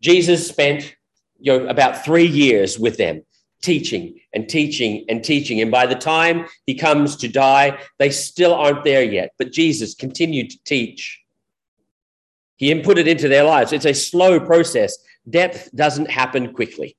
Jesus 0.00 0.46
spent 0.46 0.96
you 1.40 1.58
know, 1.58 1.66
about 1.66 2.04
three 2.04 2.26
years 2.26 2.78
with 2.78 2.96
them, 2.96 3.22
teaching 3.64 4.20
and 4.34 4.48
teaching 4.48 5.06
and 5.08 5.24
teaching. 5.24 5.60
And 5.62 5.70
by 5.70 5.86
the 5.86 5.94
time 5.94 6.46
he 6.66 6.74
comes 6.74 7.16
to 7.16 7.28
die, 7.28 7.80
they 7.98 8.10
still 8.10 8.54
aren't 8.54 8.84
there 8.84 9.02
yet. 9.02 9.32
But 9.38 9.52
Jesus 9.52 9.94
continued 9.94 10.50
to 10.50 10.58
teach. 10.64 11.22
He 12.56 12.70
input 12.70 12.98
it 12.98 13.08
into 13.08 13.28
their 13.28 13.44
lives. 13.44 13.72
It's 13.72 13.86
a 13.86 13.94
slow 13.94 14.38
process. 14.38 14.98
Depth 15.28 15.74
doesn't 15.74 16.10
happen 16.10 16.52
quickly. 16.52 16.96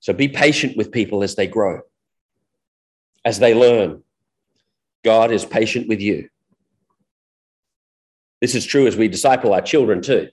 So 0.00 0.12
be 0.12 0.28
patient 0.28 0.76
with 0.76 0.90
people 0.90 1.22
as 1.22 1.34
they 1.34 1.46
grow, 1.46 1.82
as 3.24 3.38
they 3.38 3.54
learn. 3.54 4.02
God 5.04 5.30
is 5.30 5.44
patient 5.44 5.86
with 5.86 6.00
you. 6.00 6.28
This 8.40 8.54
is 8.54 8.64
true 8.64 8.86
as 8.86 8.96
we 8.96 9.08
disciple 9.08 9.52
our 9.52 9.62
children 9.62 10.02
too. 10.02 10.28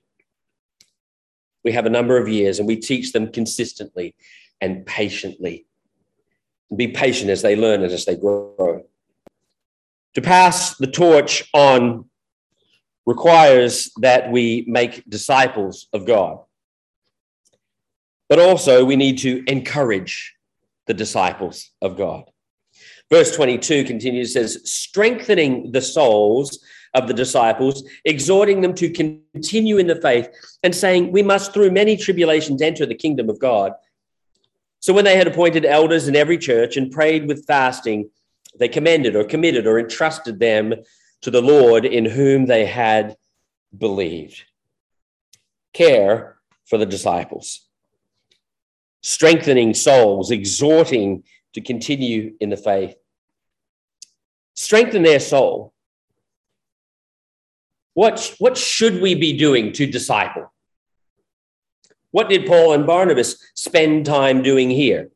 We 1.63 1.73
have 1.73 1.85
a 1.85 1.89
number 1.89 2.17
of 2.17 2.27
years 2.27 2.59
and 2.59 2.67
we 2.67 2.77
teach 2.77 3.11
them 3.11 3.31
consistently 3.31 4.15
and 4.61 4.85
patiently. 4.85 5.65
Be 6.75 6.87
patient 6.87 7.29
as 7.29 7.41
they 7.41 7.55
learn 7.55 7.83
and 7.83 7.91
as 7.91 8.05
they 8.05 8.15
grow. 8.15 8.85
To 10.13 10.21
pass 10.21 10.77
the 10.77 10.87
torch 10.87 11.49
on 11.53 12.05
requires 13.05 13.91
that 13.97 14.31
we 14.31 14.65
make 14.67 15.09
disciples 15.09 15.87
of 15.91 16.05
God. 16.05 16.39
But 18.29 18.39
also, 18.39 18.85
we 18.85 18.95
need 18.95 19.17
to 19.19 19.43
encourage 19.47 20.35
the 20.87 20.93
disciples 20.93 21.71
of 21.81 21.97
God. 21.97 22.23
Verse 23.09 23.35
22 23.35 23.83
continues, 23.83 24.33
says, 24.33 24.61
strengthening 24.63 25.71
the 25.73 25.81
souls 25.81 26.63
of 26.93 27.07
the 27.07 27.13
disciples, 27.13 27.83
exhorting 28.05 28.61
them 28.61 28.73
to 28.75 28.89
continue 28.89 29.77
in 29.77 29.87
the 29.87 30.01
faith, 30.01 30.29
and 30.63 30.73
saying, 30.73 31.11
We 31.11 31.23
must 31.23 31.53
through 31.53 31.71
many 31.71 31.97
tribulations 31.97 32.61
enter 32.61 32.85
the 32.85 32.95
kingdom 32.95 33.29
of 33.29 33.39
God. 33.39 33.73
So 34.81 34.93
when 34.93 35.05
they 35.05 35.15
had 35.15 35.27
appointed 35.27 35.63
elders 35.63 36.07
in 36.07 36.15
every 36.15 36.37
church 36.37 36.75
and 36.75 36.91
prayed 36.91 37.27
with 37.27 37.45
fasting, 37.45 38.09
they 38.59 38.67
commended 38.67 39.15
or 39.15 39.23
committed 39.23 39.65
or 39.67 39.79
entrusted 39.79 40.39
them 40.39 40.73
to 41.21 41.31
the 41.31 41.41
Lord 41.41 41.85
in 41.85 42.03
whom 42.03 42.47
they 42.47 42.65
had 42.65 43.15
believed. 43.77 44.43
Care 45.73 46.37
for 46.65 46.77
the 46.77 46.85
disciples 46.85 47.67
strengthening 49.03 49.73
souls, 49.73 50.29
exhorting 50.29 51.23
to 51.53 51.61
continue 51.61 52.35
in 52.39 52.49
the 52.49 52.57
faith. 52.57 52.95
Strengthen 54.55 55.01
their 55.01 55.19
soul. 55.19 55.73
What, 57.93 58.35
what 58.37 58.57
should 58.57 59.01
we 59.01 59.15
be 59.15 59.37
doing 59.37 59.73
to 59.73 59.87
disciple? 59.87 60.50
What 62.11 62.29
did 62.29 62.45
Paul 62.45 62.73
and 62.73 62.85
Barnabas 62.85 63.37
spend 63.55 64.05
time 64.05 64.41
doing 64.41 64.69
here? 64.69 65.01
It 65.01 65.11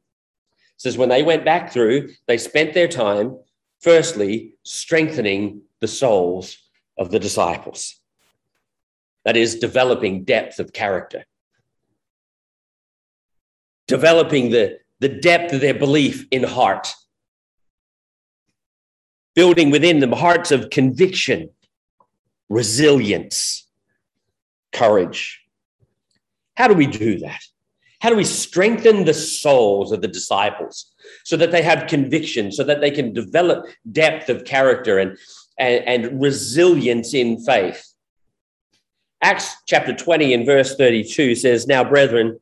says 0.78 0.98
when 0.98 1.10
they 1.10 1.24
went 1.24 1.46
back 1.46 1.72
through, 1.72 2.10
they 2.28 2.38
spent 2.38 2.74
their 2.74 2.88
time, 2.88 3.38
firstly, 3.82 4.56
strengthening 4.64 5.62
the 5.82 5.88
souls 5.88 6.58
of 6.98 7.12
the 7.12 7.20
disciples. 7.20 7.96
That 9.26 9.38
is, 9.38 9.60
developing 9.60 10.24
depth 10.24 10.60
of 10.60 10.72
character, 10.72 11.26
developing 13.88 14.52
the, 14.52 14.80
the 15.00 15.10
depth 15.10 15.54
of 15.54 15.62
their 15.62 15.74
belief 15.74 16.26
in 16.32 16.44
heart, 16.44 16.94
building 19.34 19.72
within 19.72 20.00
them 20.00 20.12
hearts 20.12 20.52
of 20.52 20.70
conviction, 20.70 21.50
resilience, 22.50 23.68
courage. 24.72 25.45
How 26.56 26.68
do 26.68 26.74
we 26.74 26.88
do 26.88 27.20
that? 27.20 27.41
How 28.00 28.10
do 28.10 28.15
we 28.15 28.24
strengthen 28.24 29.06
the 29.06 29.13
souls 29.13 29.91
of 29.91 30.02
the 30.02 30.08
disciples 30.08 30.91
so 31.24 31.38
that 31.38 31.52
they 31.52 31.62
have 31.62 31.88
conviction, 31.88 32.52
so 32.52 32.63
that 32.63 32.82
they 32.82 32.91
can 32.91 33.13
develop 33.13 33.65
depth 33.91 34.30
of 34.30 34.46
character 34.46 35.00
and, 35.00 35.18
and, 35.58 35.84
and 35.86 36.22
resilience 36.22 37.13
in 37.13 37.44
faith? 37.44 37.86
Acts 39.22 39.56
chapter 39.65 39.94
20 39.94 40.34
and 40.34 40.46
verse 40.46 40.76
32 40.76 41.36
says, 41.36 41.68
Now, 41.68 41.84
brethren, 41.84 42.39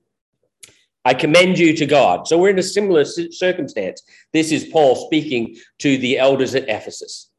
I 1.05 1.13
commend 1.13 1.59
you 1.59 1.75
to 1.77 1.85
God. 1.85 2.27
So 2.27 2.37
we're 2.37 2.49
in 2.49 2.59
a 2.59 2.63
similar 2.63 3.05
circumstance. 3.05 4.01
This 4.31 4.51
is 4.51 4.65
Paul 4.65 4.95
speaking 4.95 5.55
to 5.79 5.97
the 5.97 6.17
elders 6.17 6.55
at 6.55 6.69
Ephesus. 6.69 7.29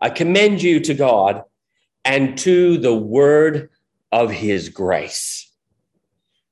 I 0.00 0.10
commend 0.10 0.62
you 0.62 0.80
to 0.80 0.94
God 0.94 1.42
and 2.04 2.38
to 2.38 2.78
the 2.78 2.94
word 2.94 3.70
of 4.12 4.30
his 4.30 4.68
grace, 4.68 5.47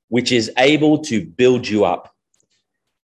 which 0.09 0.33
is 0.33 0.51
able 0.59 0.99
to 1.05 1.25
build 1.25 1.67
you 1.67 1.85
up 1.85 2.15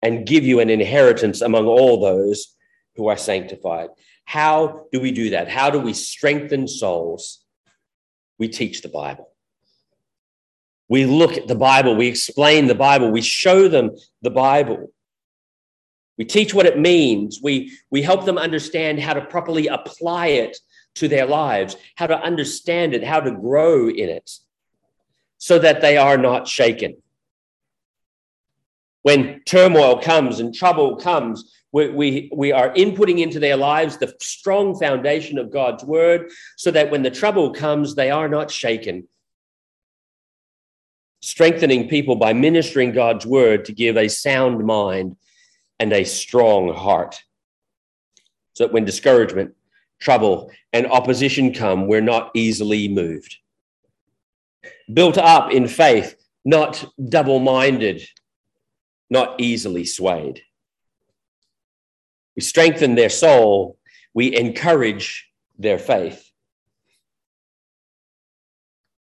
and 0.02 0.26
give 0.26 0.44
you 0.44 0.60
an 0.60 0.70
inheritance 0.70 1.42
among 1.42 1.68
all 1.68 2.00
those 2.00 2.56
who 2.96 3.08
are 3.08 3.18
sanctified. 3.18 3.90
How 4.26 4.88
do 4.92 5.00
we 5.00 5.12
do 5.12 5.32
that? 5.32 5.48
How 5.48 5.70
do 5.70 5.80
we 5.80 5.94
strengthen 5.94 6.68
souls? 6.68 7.44
We 8.38 8.48
teach 8.48 8.82
the 8.82 8.90
Bible 8.90 9.32
we 10.92 11.06
look 11.06 11.38
at 11.38 11.48
the 11.48 11.56
Bible, 11.56 11.96
we 11.96 12.08
explain 12.08 12.68
the 12.68 12.76
Bible, 12.76 13.12
we 13.12 13.22
show 13.22 13.70
them 13.70 13.92
the 14.24 14.30
Bible. 14.30 14.92
We 16.18 16.26
teach 16.26 16.54
what 16.54 16.66
it 16.66 16.78
means. 16.78 17.40
We, 17.42 17.72
we 17.90 18.02
help 18.02 18.26
them 18.26 18.38
understand 18.38 19.00
how 19.00 19.14
to 19.14 19.22
properly 19.22 19.68
apply 19.68 20.28
it 20.28 20.58
to 20.96 21.08
their 21.08 21.26
lives, 21.26 21.78
how 21.96 22.08
to 22.08 22.20
understand 22.20 22.94
it, 22.94 23.06
how 23.06 23.22
to 23.22 23.32
grow 23.32 23.88
in 23.88 24.10
it, 24.10 24.30
so 25.42 25.58
that 25.58 25.82
they 25.82 25.98
are 25.98 26.18
not 26.18 26.48
shaken. 26.48 26.96
When 29.02 29.42
turmoil 29.46 30.00
comes 30.00 30.40
and 30.40 30.54
trouble 30.54 30.98
comes, 30.98 31.52
we, 31.72 31.90
we, 31.90 32.30
we 32.36 32.52
are 32.52 32.72
inputting 32.74 33.20
into 33.20 33.40
their 33.40 33.58
lives 33.58 33.98
the 33.98 34.14
strong 34.22 34.78
foundation 34.78 35.40
of 35.40 35.52
God's 35.52 35.84
word, 35.84 36.30
so 36.58 36.70
that 36.72 36.92
when 36.92 37.02
the 37.02 37.10
trouble 37.10 37.52
comes, 37.52 37.96
they 37.96 38.12
are 38.12 38.30
not 38.30 38.52
shaken 38.52 39.08
strengthening 41.22 41.88
people 41.88 42.16
by 42.16 42.34
ministering 42.34 42.92
God's 42.92 43.26
word 43.26 43.66
to 43.66 43.74
give 43.74 43.96
a 43.96 44.08
sound 44.08 44.66
mind 44.66 45.16
and 45.80 45.94
a 45.94 46.04
strong 46.04 46.74
heart. 46.74 47.22
So 48.54 48.66
that 48.66 48.74
when 48.74 48.86
discouragement, 48.86 49.56
trouble, 50.00 50.52
and 50.74 50.88
opposition 50.88 51.54
come, 51.54 51.88
we're 51.88 52.02
not 52.02 52.32
easily 52.34 52.88
moved. 52.88 53.38
Built 54.94 55.18
up 55.18 55.52
in 55.52 55.68
faith, 55.68 56.16
not 56.44 56.84
double 57.10 57.40
minded, 57.40 58.02
not 59.10 59.40
easily 59.40 59.86
swayed. 59.86 60.42
We 62.36 62.42
strengthen 62.42 62.96
their 62.96 63.10
soul, 63.10 63.78
we 64.14 64.36
encourage 64.36 65.30
their 65.58 65.78
faith 65.78 66.32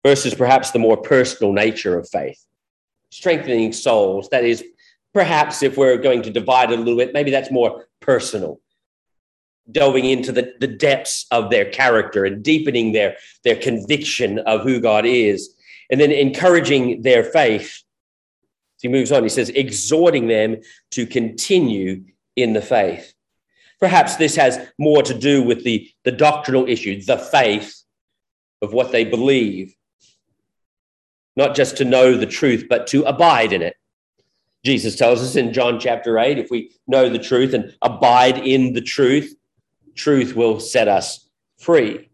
versus 0.06 0.34
perhaps 0.34 0.72
the 0.72 0.80
more 0.80 0.98
personal 0.98 1.54
nature 1.54 1.98
of 1.98 2.10
faith. 2.10 2.44
Strengthening 3.12 3.74
souls, 3.74 4.30
that 4.30 4.44
is, 4.44 4.64
perhaps 5.14 5.64
if 5.64 5.78
we're 5.78 5.98
going 5.98 6.22
to 6.24 6.32
divide 6.32 6.72
it 6.72 6.80
a 6.80 6.82
little 6.82 6.98
bit, 6.98 7.14
maybe 7.14 7.32
that's 7.32 7.52
more 7.52 7.88
personal. 8.00 8.60
Delving 9.72 10.06
into 10.06 10.32
the, 10.32 10.54
the 10.60 10.68
depths 10.68 11.26
of 11.32 11.50
their 11.50 11.70
character 11.70 12.26
and 12.26 12.44
deepening 12.44 12.92
their, 12.92 13.18
their 13.44 13.56
conviction 13.56 14.40
of 14.40 14.62
who 14.62 14.80
God 14.80 15.06
is, 15.06 15.56
and 15.90 16.00
then 16.00 16.12
encouraging 16.12 17.02
their 17.02 17.24
faith. 17.24 17.84
He 18.82 18.88
moves 18.88 19.12
on, 19.12 19.24
he 19.24 19.30
says, 19.30 19.50
exhorting 19.50 20.28
them 20.28 20.58
to 20.92 21.06
continue 21.06 22.06
in 22.36 22.54
the 22.54 22.62
faith. 22.62 23.14
Perhaps 23.80 24.18
this 24.18 24.36
has 24.36 24.60
more 24.78 25.04
to 25.04 25.18
do 25.18 25.42
with 25.42 25.64
the, 25.64 25.90
the 26.04 26.12
doctrinal 26.12 26.68
issue, 26.68 27.02
the 27.02 27.18
faith 27.18 27.84
of 28.62 28.74
what 28.74 28.92
they 28.92 29.06
believe 29.06 29.76
not 31.40 31.56
just 31.56 31.78
to 31.78 31.86
know 31.86 32.18
the 32.18 32.26
truth, 32.26 32.66
but 32.70 32.86
to 32.86 33.04
abide 33.04 33.54
in 33.54 33.62
it. 33.62 33.78
Jesus 34.66 34.98
tells 34.98 35.22
us 35.22 35.38
in 35.38 35.54
John 35.54 35.80
chapter 35.80 36.20
8 36.20 36.38
if 36.38 36.52
we 36.52 36.72
know 36.86 37.08
the 37.08 37.18
truth 37.18 37.54
and 37.54 37.74
abide 37.82 38.38
in 38.40 38.74
the 38.74 38.82
truth, 38.82 39.34
truth 39.96 40.36
will 40.36 40.60
set 40.60 40.90
us 40.90 41.30
free. 41.58 42.09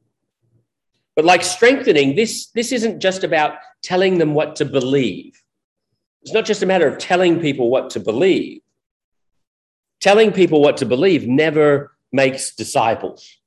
But 1.16 1.26
like 1.26 1.44
strengthening, 1.44 2.16
this, 2.16 2.48
this 2.48 2.72
isn't 2.72 3.00
just 3.00 3.24
about 3.24 3.58
telling 3.82 4.18
them 4.18 4.34
what 4.34 4.56
to 4.58 4.66
believe. 4.66 5.42
It's 6.22 6.34
not 6.34 6.46
just 6.46 6.64
a 6.64 6.66
matter 6.66 6.88
of 6.88 6.98
telling 6.98 7.40
people 7.40 7.70
what 7.70 7.92
to 7.92 8.00
believe. 8.00 8.62
Telling 10.02 10.32
people 10.32 10.62
what 10.62 10.78
to 10.78 10.86
believe 10.86 11.28
never 11.28 11.96
makes 12.12 12.54
disciples. 12.56 13.38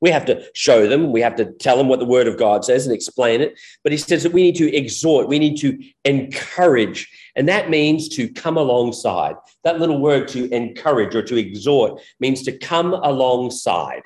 We 0.00 0.10
have 0.10 0.26
to 0.26 0.44
show 0.54 0.86
them, 0.86 1.12
we 1.12 1.22
have 1.22 1.36
to 1.36 1.46
tell 1.46 1.78
them 1.78 1.88
what 1.88 1.98
the 1.98 2.04
word 2.04 2.26
of 2.26 2.38
God 2.38 2.64
says 2.64 2.86
and 2.86 2.94
explain 2.94 3.40
it. 3.40 3.58
But 3.82 3.92
he 3.92 3.98
says 3.98 4.22
that 4.22 4.32
we 4.32 4.42
need 4.42 4.56
to 4.56 4.74
exhort, 4.74 5.28
we 5.28 5.38
need 5.38 5.56
to 5.58 5.78
encourage. 6.04 7.10
And 7.36 7.48
that 7.48 7.70
means 7.70 8.08
to 8.10 8.28
come 8.28 8.56
alongside. 8.56 9.36
That 9.64 9.80
little 9.80 10.00
word 10.00 10.28
to 10.28 10.52
encourage 10.54 11.14
or 11.14 11.22
to 11.22 11.36
exhort 11.36 12.02
means 12.20 12.42
to 12.42 12.56
come 12.56 12.92
alongside, 12.92 14.02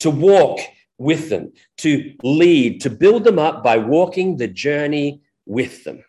to 0.00 0.10
walk 0.10 0.60
with 1.00 1.30
them, 1.30 1.52
to 1.78 2.14
lead, 2.22 2.82
to 2.82 2.90
build 2.90 3.24
them 3.24 3.38
up 3.38 3.64
by 3.64 3.78
walking 3.78 4.36
the 4.36 4.46
journey 4.46 5.22
with 5.46 5.82
them, 5.82 6.04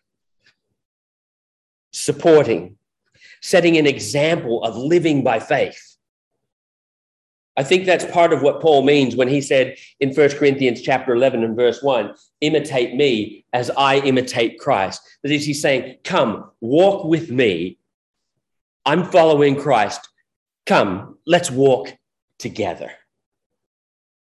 supporting, 1.91 2.77
setting 3.41 3.77
an 3.77 3.87
example 3.87 4.63
of 4.63 4.77
living 4.77 5.23
by 5.23 5.39
faith 5.39 5.91
I 7.57 7.63
think 7.63 7.85
that's 7.85 8.05
part 8.05 8.31
of 8.31 8.41
what 8.41 8.61
Paul 8.61 8.83
means 8.83 9.15
when 9.15 9.27
he 9.27 9.41
said 9.41 9.75
in 9.99 10.13
1 10.13 10.29
Corinthians 10.37 10.81
chapter 10.81 11.13
11 11.13 11.43
and 11.43 11.55
verse 11.55 11.83
1, 11.83 12.15
imitate 12.39 12.95
me 12.95 13.45
as 13.51 13.69
I 13.71 13.97
imitate 13.97 14.59
Christ. 14.59 15.01
That 15.21 15.31
is, 15.31 15.45
he's 15.45 15.61
saying, 15.61 15.97
come, 16.03 16.49
walk 16.61 17.05
with 17.05 17.29
me. 17.29 17.77
I'm 18.85 19.03
following 19.03 19.59
Christ. 19.59 20.07
Come, 20.65 21.17
let's 21.25 21.51
walk 21.51 21.93
together. 22.39 22.91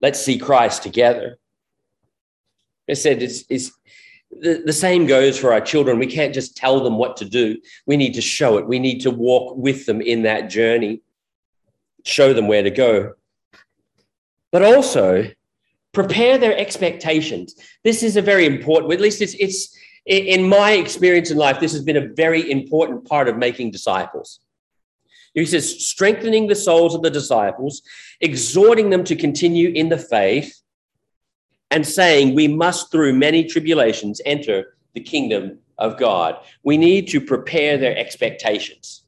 Let's 0.05 0.23
see 0.23 0.37
Christ 0.37 0.83
together. 0.83 1.39
I 2.87 2.93
said, 2.93 3.23
it's, 3.23 3.43
it's 3.49 3.71
the, 4.29 4.61
the 4.63 4.71
same 4.71 5.07
goes 5.07 5.35
for 5.35 5.51
our 5.51 5.61
children. 5.61 5.97
We 5.97 6.05
can't 6.05 6.31
just 6.31 6.55
tell 6.55 6.79
them 6.83 6.99
what 6.99 7.17
to 7.17 7.25
do. 7.25 7.57
We 7.87 7.97
need 7.97 8.13
to 8.13 8.21
show 8.21 8.59
it. 8.59 8.67
We 8.67 8.77
need 8.77 8.99
to 8.99 9.09
walk 9.09 9.57
with 9.57 9.87
them 9.87 10.01
in 10.01 10.21
that 10.21 10.51
journey 10.51 11.01
show 12.05 12.33
them 12.33 12.47
where 12.47 12.61
to 12.61 12.69
go. 12.69 13.13
But 14.51 14.61
also 14.61 15.31
prepare 15.91 16.37
their 16.37 16.55
expectations. 16.55 17.55
This 17.83 18.03
is 18.03 18.15
a 18.15 18.21
very 18.21 18.45
important, 18.45 18.93
at 18.93 19.01
least 19.01 19.23
it's, 19.23 19.33
it's 19.39 19.75
in 20.05 20.47
my 20.47 20.73
experience 20.73 21.31
in 21.31 21.37
life, 21.37 21.59
this 21.59 21.71
has 21.71 21.83
been 21.83 21.97
a 21.97 22.13
very 22.13 22.51
important 22.51 23.05
part 23.05 23.27
of 23.27 23.37
making 23.37 23.71
disciples. 23.71 24.39
He 25.35 25.45
says, 25.45 25.85
strengthening 25.85 26.47
the 26.47 26.55
souls 26.55 26.95
of 26.95 27.01
the 27.01 27.09
disciples, 27.09 27.81
exhorting 28.21 28.89
them 28.89 29.03
to 29.03 29.15
continue 29.15 29.69
in 29.69 29.89
the 29.89 29.97
faith, 29.97 30.61
and 31.71 31.85
saying, 31.85 32.35
we 32.35 32.47
must, 32.47 32.89
through 32.89 33.13
many 33.13 33.43
tribulations, 33.43 34.21
enter 34.25 34.77
the 34.93 35.01
kingdom 35.01 35.59
of 35.77 35.97
God. 35.97 36.37
We 36.63 36.77
need 36.77 37.09
to 37.09 37.19
prepare 37.19 37.77
their 37.77 37.97
expectations. 37.97 39.03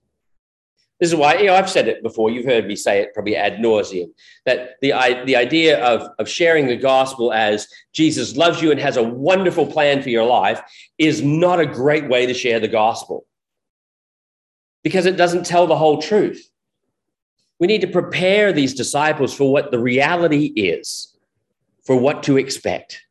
This 0.99 1.09
is 1.09 1.15
why 1.15 1.35
you 1.37 1.45
know 1.45 1.53
I've 1.53 1.69
said 1.69 1.87
it 1.87 2.01
before. 2.01 2.31
You've 2.31 2.47
heard 2.47 2.65
me 2.65 2.75
say 2.75 2.99
it 3.01 3.13
probably 3.13 3.35
ad 3.35 3.57
nauseum. 3.57 4.09
That 4.47 4.77
the 4.81 4.93
the 5.27 5.35
idea 5.35 5.79
of 5.85 6.09
of 6.17 6.27
sharing 6.27 6.65
the 6.65 6.75
gospel 6.75 7.31
as 7.31 7.67
Jesus 7.93 8.35
loves 8.35 8.63
you 8.63 8.71
and 8.71 8.79
has 8.79 8.97
a 8.97 9.03
wonderful 9.03 9.67
plan 9.67 10.01
for 10.01 10.09
your 10.09 10.25
life 10.25 10.59
is 10.97 11.21
not 11.21 11.59
a 11.59 11.67
great 11.67 12.09
way 12.09 12.25
to 12.25 12.33
share 12.33 12.59
the 12.59 12.67
gospel 12.67 13.26
because 14.83 15.05
it 15.05 15.17
doesn't 15.17 15.45
tell 15.45 15.67
the 15.67 15.77
whole 15.77 16.01
truth. 16.01 16.49
We 17.59 17.67
need 17.67 17.81
to 17.81 17.87
prepare 17.87 18.53
these 18.53 18.73
disciples 18.73 19.33
for 19.33 19.51
what 19.51 19.71
the 19.71 19.79
reality 19.79 20.45
is, 20.45 21.15
for 21.83 21.95
what 21.95 22.23
to 22.23 22.37
expect. 22.37 23.01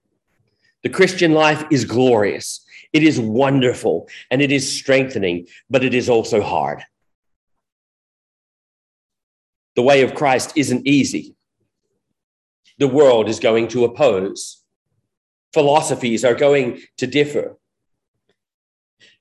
The 0.83 0.89
Christian 0.89 1.33
life 1.33 1.65
is 1.71 1.85
glorious. 1.85 2.65
It 2.93 3.03
is 3.03 3.19
wonderful 3.19 4.09
and 4.31 4.41
it 4.41 4.53
is 4.53 4.71
strengthening, 4.73 5.49
but 5.69 5.85
it 5.85 5.95
is 5.95 6.09
also 6.09 6.41
hard. 6.41 6.83
The 9.75 9.83
way 9.83 10.03
of 10.03 10.15
Christ 10.15 10.53
isn't 10.57 10.87
easy. 10.87 11.35
The 12.79 12.89
world 12.89 13.29
is 13.29 13.41
going 13.41 13.69
to 13.69 13.85
oppose. 13.85 14.63
Philosophies 15.53 16.25
are 16.25 16.35
going 16.35 16.81
to 16.99 17.07
differ. 17.07 17.59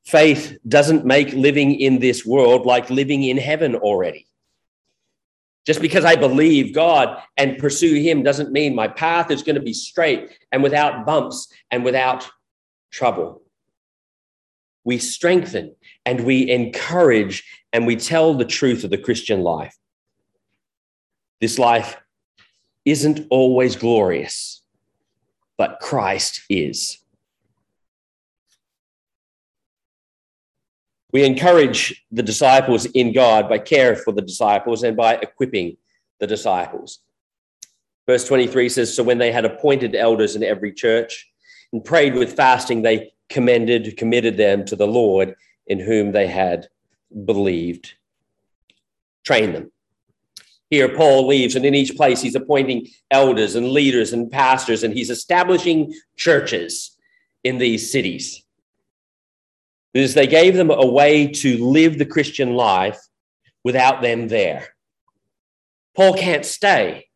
Faith 0.06 0.58
doesn't 0.68 1.06
make 1.06 1.34
living 1.34 1.80
in 1.80 2.00
this 2.00 2.26
world 2.26 2.66
like 2.66 2.90
living 2.90 3.24
in 3.24 3.38
heaven 3.38 3.76
already. 3.76 4.28
Just 5.66 5.82
because 5.82 6.06
I 6.06 6.16
believe 6.16 6.76
God 6.76 7.22
and 7.38 7.58
pursue 7.58 7.96
Him 7.96 8.22
doesn't 8.22 8.52
mean 8.52 8.76
my 8.76 8.88
path 8.88 9.32
is 9.32 9.42
going 9.42 9.56
to 9.56 9.62
be 9.62 9.74
straight 9.74 10.38
and 10.52 10.62
without 10.62 11.08
bumps 11.08 11.52
and 11.72 11.84
without 11.84 12.30
trouble. 12.92 13.42
We 14.84 15.00
strengthen 15.00 15.76
and 16.06 16.24
we 16.24 16.52
encourage 16.52 17.44
and 17.74 17.88
we 17.88 17.96
tell 17.96 18.36
the 18.36 18.46
truth 18.46 18.84
of 18.84 18.92
the 18.92 19.00
Christian 19.00 19.42
life. 19.42 19.76
This 21.42 21.58
life 21.58 21.98
isn't 22.86 23.26
always 23.32 23.76
glorious, 23.76 24.62
but 25.58 25.80
Christ 25.82 26.42
is. 26.48 27.00
We 31.16 31.24
encourage 31.24 32.06
the 32.12 32.22
disciples 32.22 32.84
in 32.88 33.14
God 33.14 33.48
by 33.48 33.60
care 33.60 33.96
for 33.96 34.12
the 34.12 34.22
disciples 34.22 34.84
and 34.84 34.98
by 34.98 35.14
equipping 35.16 35.78
the 36.20 36.28
disciples. 36.28 37.00
Verse 38.06 38.28
23 38.28 38.68
says 38.68 38.94
So 38.94 39.02
when 39.02 39.18
they 39.18 39.32
had 39.32 39.46
appointed 39.46 39.96
elders 39.96 40.36
in 40.36 40.44
every 40.44 40.74
church 40.74 41.32
and 41.72 41.86
prayed 41.86 42.16
with 42.16 42.36
fasting, 42.36 42.82
they 42.82 43.14
commended, 43.30 43.96
committed 43.96 44.36
them 44.36 44.66
to 44.66 44.76
the 44.76 44.88
Lord 44.88 45.36
in 45.68 45.80
whom 45.80 46.12
they 46.12 46.28
had 46.28 46.68
believed. 47.24 47.94
Train 49.24 49.54
them. 49.54 49.72
Here, 50.70 50.94
Paul 50.94 51.28
leaves, 51.28 51.56
and 51.56 51.66
in 51.66 51.76
each 51.76 51.96
place, 51.96 52.22
he's 52.22 52.36
appointing 52.36 52.90
elders 53.10 53.56
and 53.56 53.70
leaders 53.70 54.12
and 54.12 54.30
pastors, 54.30 54.84
and 54.84 54.94
he's 54.94 55.10
establishing 55.10 55.94
churches 56.18 56.98
in 57.46 57.58
these 57.58 57.90
cities 57.90 58.45
is 60.02 60.14
they 60.14 60.28
gave 60.28 60.56
them 60.56 60.70
a 60.70 60.86
way 60.86 61.28
to 61.28 61.58
live 61.66 61.98
the 61.98 62.06
Christian 62.06 62.54
life 62.56 63.00
without 63.64 64.02
them 64.02 64.28
there. 64.28 64.68
Paul 65.96 66.14
can't 66.14 66.46
stay. 66.46 67.08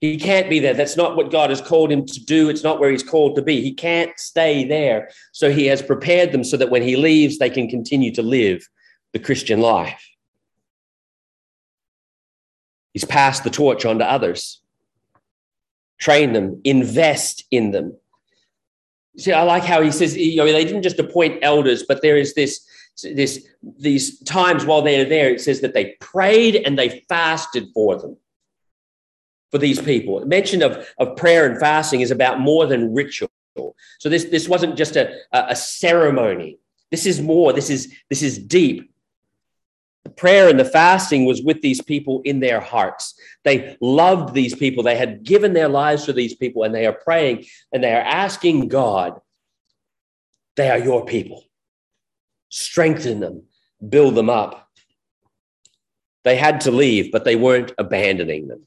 He 0.00 0.18
can't 0.18 0.48
be 0.48 0.60
there. 0.60 0.74
That's 0.74 0.96
not 0.96 1.16
what 1.16 1.30
God 1.30 1.50
has 1.50 1.60
called 1.60 1.92
him 1.92 2.06
to 2.06 2.24
do. 2.24 2.48
It's 2.48 2.64
not 2.64 2.80
where 2.80 2.90
he's 2.90 3.02
called 3.02 3.36
to 3.36 3.42
be. 3.42 3.60
He 3.60 3.74
can't 3.74 4.18
stay 4.18 4.64
there. 4.64 5.10
So 5.32 5.50
he 5.50 5.66
has 5.66 5.82
prepared 5.82 6.32
them 6.32 6.44
so 6.44 6.56
that 6.56 6.70
when 6.70 6.82
he 6.82 6.96
leaves, 6.96 7.38
they 7.38 7.50
can 7.50 7.68
continue 7.68 8.12
to 8.14 8.22
live 8.22 8.66
the 9.12 9.18
Christian 9.18 9.60
life. 9.60 10.04
He's 12.92 13.04
passed 13.04 13.44
the 13.44 13.50
torch 13.50 13.84
on 13.84 13.98
to 13.98 14.10
others. 14.10 14.60
Train 15.98 16.32
them, 16.32 16.60
invest 16.64 17.44
in 17.50 17.70
them, 17.70 17.96
See, 19.18 19.32
I 19.32 19.42
like 19.42 19.62
how 19.62 19.82
he 19.82 19.90
says, 19.90 20.16
you 20.16 20.36
know, 20.36 20.46
they 20.50 20.64
didn't 20.64 20.82
just 20.82 20.98
appoint 20.98 21.40
elders, 21.42 21.84
but 21.86 22.00
there 22.00 22.16
is 22.16 22.34
this, 22.34 22.66
this, 23.02 23.46
these 23.78 24.18
times 24.20 24.64
while 24.64 24.80
they're 24.80 25.04
there, 25.04 25.30
it 25.30 25.40
says 25.40 25.60
that 25.60 25.74
they 25.74 25.96
prayed 26.00 26.56
and 26.56 26.78
they 26.78 27.04
fasted 27.08 27.68
for 27.74 27.96
them, 27.96 28.16
for 29.50 29.58
these 29.58 29.80
people. 29.80 30.24
Mention 30.24 30.62
of, 30.62 30.86
of 30.98 31.16
prayer 31.16 31.46
and 31.50 31.60
fasting 31.60 32.00
is 32.00 32.10
about 32.10 32.40
more 32.40 32.66
than 32.66 32.94
ritual. 32.94 33.28
So 33.98 34.08
this, 34.08 34.24
this 34.24 34.48
wasn't 34.48 34.76
just 34.76 34.96
a, 34.96 35.14
a 35.32 35.54
ceremony. 35.54 36.58
This 36.90 37.04
is 37.04 37.20
more, 37.20 37.52
this 37.52 37.68
is, 37.68 37.94
this 38.08 38.22
is 38.22 38.38
deep. 38.38 38.91
The 40.04 40.10
prayer 40.10 40.48
and 40.48 40.58
the 40.58 40.64
fasting 40.64 41.24
was 41.24 41.42
with 41.42 41.62
these 41.62 41.80
people 41.80 42.22
in 42.24 42.40
their 42.40 42.60
hearts. 42.60 43.14
They 43.44 43.76
loved 43.80 44.34
these 44.34 44.54
people. 44.54 44.82
They 44.82 44.96
had 44.96 45.22
given 45.22 45.52
their 45.52 45.68
lives 45.68 46.04
to 46.06 46.12
these 46.12 46.34
people, 46.34 46.64
and 46.64 46.74
they 46.74 46.86
are 46.86 46.92
praying 46.92 47.46
and 47.72 47.82
they 47.82 47.92
are 47.92 48.00
asking 48.00 48.68
God, 48.68 49.20
they 50.56 50.70
are 50.70 50.78
your 50.78 51.04
people. 51.04 51.44
Strengthen 52.48 53.20
them, 53.20 53.44
build 53.88 54.14
them 54.14 54.28
up. 54.28 54.68
They 56.24 56.36
had 56.36 56.60
to 56.62 56.70
leave, 56.70 57.10
but 57.10 57.24
they 57.24 57.36
weren't 57.36 57.72
abandoning 57.78 58.48
them. 58.48 58.64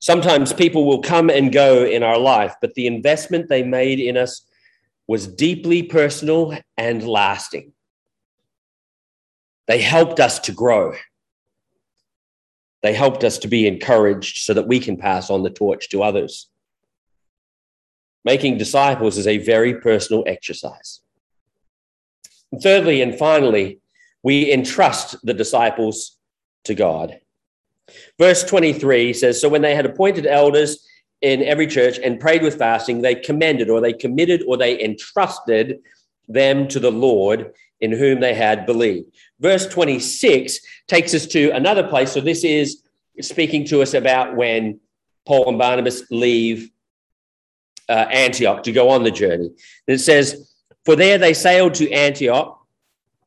Sometimes 0.00 0.52
people 0.52 0.84
will 0.84 1.00
come 1.00 1.30
and 1.30 1.52
go 1.52 1.84
in 1.84 2.02
our 2.02 2.18
life, 2.18 2.56
but 2.60 2.74
the 2.74 2.88
investment 2.88 3.48
they 3.48 3.62
made 3.62 4.00
in 4.00 4.16
us 4.16 4.44
was 5.06 5.28
deeply 5.28 5.82
personal 5.82 6.56
and 6.76 7.06
lasting. 7.06 7.72
They 9.68 9.80
helped 9.80 10.20
us 10.20 10.38
to 10.40 10.52
grow. 10.52 10.94
They 12.82 12.94
helped 12.94 13.22
us 13.22 13.38
to 13.38 13.48
be 13.48 13.66
encouraged 13.66 14.38
so 14.38 14.54
that 14.54 14.66
we 14.66 14.80
can 14.80 14.96
pass 14.96 15.30
on 15.30 15.42
the 15.42 15.50
torch 15.50 15.88
to 15.90 16.02
others. 16.02 16.48
Making 18.24 18.58
disciples 18.58 19.18
is 19.18 19.26
a 19.26 19.38
very 19.38 19.80
personal 19.80 20.24
exercise. 20.26 21.00
And 22.50 22.60
thirdly 22.60 23.02
and 23.02 23.16
finally, 23.16 23.80
we 24.22 24.52
entrust 24.52 25.16
the 25.24 25.34
disciples 25.34 26.18
to 26.64 26.74
God. 26.74 27.18
Verse 28.18 28.44
23 28.44 29.12
says 29.12 29.40
So 29.40 29.48
when 29.48 29.62
they 29.62 29.74
had 29.74 29.86
appointed 29.86 30.26
elders 30.26 30.86
in 31.20 31.42
every 31.42 31.66
church 31.66 31.98
and 31.98 32.20
prayed 32.20 32.42
with 32.42 32.58
fasting, 32.58 33.00
they 33.00 33.14
commended 33.14 33.70
or 33.70 33.80
they 33.80 33.92
committed 33.92 34.42
or 34.46 34.56
they 34.56 34.82
entrusted 34.82 35.80
them 36.28 36.68
to 36.68 36.80
the 36.80 36.90
Lord 36.92 37.52
in 37.82 37.92
whom 37.92 38.20
they 38.20 38.32
had 38.32 38.64
believed. 38.64 39.12
Verse 39.40 39.66
26 39.66 40.60
takes 40.86 41.12
us 41.12 41.26
to 41.26 41.50
another 41.50 41.86
place. 41.86 42.12
So 42.12 42.20
this 42.20 42.44
is 42.44 42.82
speaking 43.20 43.66
to 43.66 43.82
us 43.82 43.92
about 43.92 44.34
when 44.36 44.80
Paul 45.26 45.48
and 45.48 45.58
Barnabas 45.58 46.04
leave 46.10 46.70
uh, 47.88 48.06
Antioch 48.10 48.62
to 48.62 48.72
go 48.72 48.88
on 48.88 49.02
the 49.02 49.10
journey. 49.10 49.46
And 49.46 49.94
it 49.94 49.98
says, 49.98 50.52
For 50.84 50.96
there 50.96 51.18
they 51.18 51.34
sailed 51.34 51.74
to 51.74 51.90
Antioch, 51.90 52.58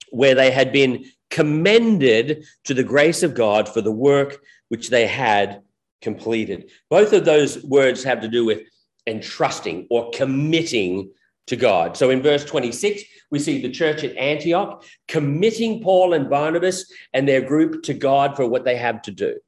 where 0.09 0.35
they 0.35 0.51
had 0.51 0.71
been 0.71 1.05
commended 1.29 2.45
to 2.63 2.73
the 2.73 2.83
grace 2.83 3.21
of 3.21 3.35
God 3.35 3.67
for 3.67 3.81
the 3.81 3.91
work 3.91 4.41
which 4.69 4.89
they 4.89 5.05
had 5.05 5.61
completed. 6.01 6.71
Both 6.89 7.11
of 7.11 7.25
those 7.25 7.61
words 7.63 8.03
have 8.03 8.21
to 8.21 8.29
do 8.29 8.45
with 8.45 8.61
entrusting 9.05 9.87
or 9.89 10.11
committing 10.11 11.11
to 11.47 11.55
God. 11.55 11.95
So 11.95 12.09
in 12.09 12.21
verse 12.21 12.43
26, 12.45 13.03
we 13.31 13.39
see 13.39 13.61
the 13.61 13.71
church 13.71 14.03
at 14.03 14.15
Antioch 14.15 14.83
committing 15.07 15.81
Paul 15.81 16.13
and 16.13 16.29
Barnabas 16.29 16.91
and 17.13 17.27
their 17.27 17.41
group 17.41 17.83
to 17.83 17.93
God 17.93 18.35
for 18.35 18.47
what 18.47 18.65
they 18.65 18.77
have 18.77 19.01
to 19.03 19.11
do. 19.11 19.39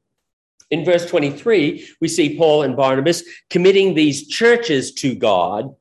In 0.69 0.83
verse 0.83 1.05
23, 1.05 1.87
we 2.01 2.07
see 2.07 2.37
Paul 2.37 2.63
and 2.63 2.75
Barnabas 2.75 3.23
committing 3.49 3.93
these 3.93 4.27
churches 4.27 4.93
to 4.95 5.15
God 5.15 5.73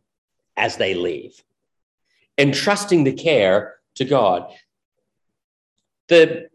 as 0.56 0.76
they 0.76 0.94
leave, 0.94 1.42
entrusting 2.38 3.04
the 3.04 3.12
care 3.12 3.76
to 3.96 4.04
God. 4.04 4.50
The, 6.08 6.48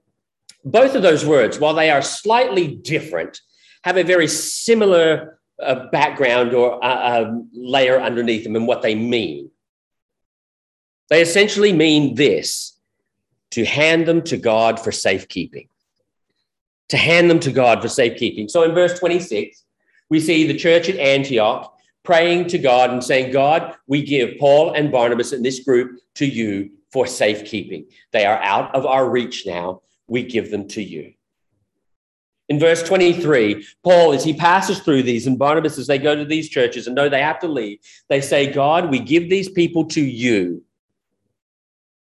both 0.63 0.95
of 0.95 1.01
those 1.01 1.25
words, 1.25 1.59
while 1.59 1.73
they 1.73 1.91
are 1.91 2.01
slightly 2.01 2.67
different, 2.67 3.41
have 3.83 3.97
a 3.97 4.03
very 4.03 4.27
similar 4.27 5.39
uh, 5.61 5.87
background 5.91 6.53
or 6.53 6.83
uh, 6.83 7.23
um, 7.23 7.49
layer 7.53 7.99
underneath 7.99 8.43
them 8.43 8.55
and 8.55 8.67
what 8.67 8.81
they 8.81 8.95
mean. 8.95 9.50
They 11.11 11.21
essentially 11.21 11.73
mean 11.73 12.15
this 12.15 12.79
to 13.51 13.65
hand 13.65 14.07
them 14.07 14.21
to 14.23 14.37
God 14.37 14.79
for 14.79 14.93
safekeeping. 14.93 15.67
To 16.87 16.97
hand 16.97 17.29
them 17.29 17.41
to 17.41 17.51
God 17.51 17.81
for 17.81 17.89
safekeeping. 17.89 18.47
So 18.47 18.63
in 18.63 18.73
verse 18.73 18.97
26, 18.97 19.65
we 20.09 20.21
see 20.21 20.47
the 20.47 20.57
church 20.57 20.87
at 20.87 20.95
Antioch 20.95 21.73
praying 22.03 22.47
to 22.47 22.57
God 22.57 22.91
and 22.91 23.03
saying, 23.03 23.33
God, 23.33 23.75
we 23.87 24.03
give 24.03 24.39
Paul 24.39 24.71
and 24.71 24.89
Barnabas 24.89 25.33
and 25.33 25.43
this 25.43 25.59
group 25.59 25.99
to 26.15 26.25
you 26.25 26.71
for 26.93 27.05
safekeeping. 27.05 27.87
They 28.13 28.25
are 28.25 28.41
out 28.41 28.73
of 28.73 28.85
our 28.85 29.09
reach 29.09 29.45
now. 29.45 29.81
We 30.07 30.23
give 30.23 30.49
them 30.49 30.69
to 30.69 30.81
you. 30.81 31.13
In 32.47 32.57
verse 32.57 32.83
23, 32.83 33.67
Paul, 33.83 34.13
as 34.13 34.23
he 34.23 34.33
passes 34.33 34.79
through 34.79 35.03
these, 35.03 35.27
and 35.27 35.37
Barnabas, 35.37 35.77
as 35.77 35.87
they 35.87 35.97
go 35.97 36.15
to 36.15 36.25
these 36.25 36.47
churches 36.47 36.87
and 36.87 36.95
know 36.95 37.09
they 37.09 37.21
have 37.21 37.39
to 37.39 37.49
leave, 37.49 37.79
they 38.07 38.21
say, 38.21 38.51
God, 38.51 38.89
we 38.89 38.99
give 38.99 39.29
these 39.29 39.49
people 39.49 39.85
to 39.89 40.01
you 40.01 40.63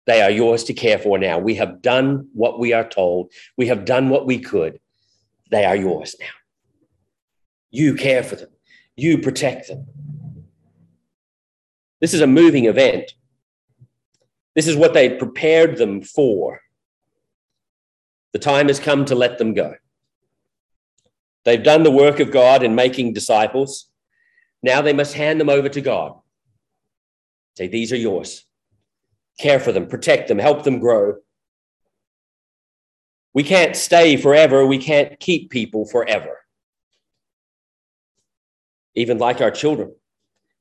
they 0.10 0.22
are 0.22 0.32
yours 0.32 0.64
to 0.64 0.74
care 0.74 0.98
for 0.98 1.20
now. 1.20 1.38
We 1.38 1.56
have 1.56 1.84
done 1.84 2.30
what 2.34 2.58
we 2.58 2.74
are 2.74 2.88
told. 2.88 3.32
We 3.58 3.68
have 3.68 3.86
done 3.86 4.10
what 4.10 4.26
we 4.26 4.40
could. 4.40 4.80
They 5.52 5.66
are 5.66 5.76
yours 5.76 6.16
now. 6.20 6.26
You 7.70 7.94
care 7.94 8.24
for 8.24 8.36
them. 8.36 8.50
You 8.96 9.20
protect 9.20 9.68
them. 9.68 9.86
This 12.02 12.16
is 12.16 12.22
a 12.22 12.28
moving 12.28 12.66
event. 12.66 13.14
This 14.56 14.68
is 14.68 14.76
what 14.76 14.94
they 14.94 15.10
prepared 15.10 15.78
them 15.78 16.02
for. 16.02 16.62
The 18.34 18.40
time 18.40 18.68
has 18.68 18.80
come 18.80 19.06
to 19.06 19.16
let 19.16 19.38
them 19.38 19.54
go. 19.54 19.76
They've 21.46 21.62
done 21.62 21.84
the 21.84 21.92
work 21.92 22.20
of 22.20 22.32
God 22.32 22.64
in 22.64 22.74
making 22.74 23.14
disciples. 23.14 23.88
Now 24.64 24.82
they 24.82 24.94
must 24.94 25.14
hand 25.14 25.40
them 25.40 25.50
over 25.50 25.70
to 25.70 25.82
God. 25.82 26.20
Say, 27.58 27.68
these 27.68 27.94
are 27.94 27.98
yours. 27.98 28.46
Care 29.40 29.60
for 29.60 29.72
them, 29.72 29.88
protect 29.88 30.28
them, 30.28 30.38
help 30.38 30.64
them 30.64 30.80
grow. 30.80 31.16
We 33.34 33.44
can't 33.44 33.76
stay 33.76 34.18
forever. 34.18 34.66
We 34.66 34.80
can't 34.80 35.20
keep 35.20 35.50
people 35.50 35.86
forever. 35.86 36.40
Even 38.96 39.18
like 39.18 39.40
our 39.40 39.52
children. 39.52 39.96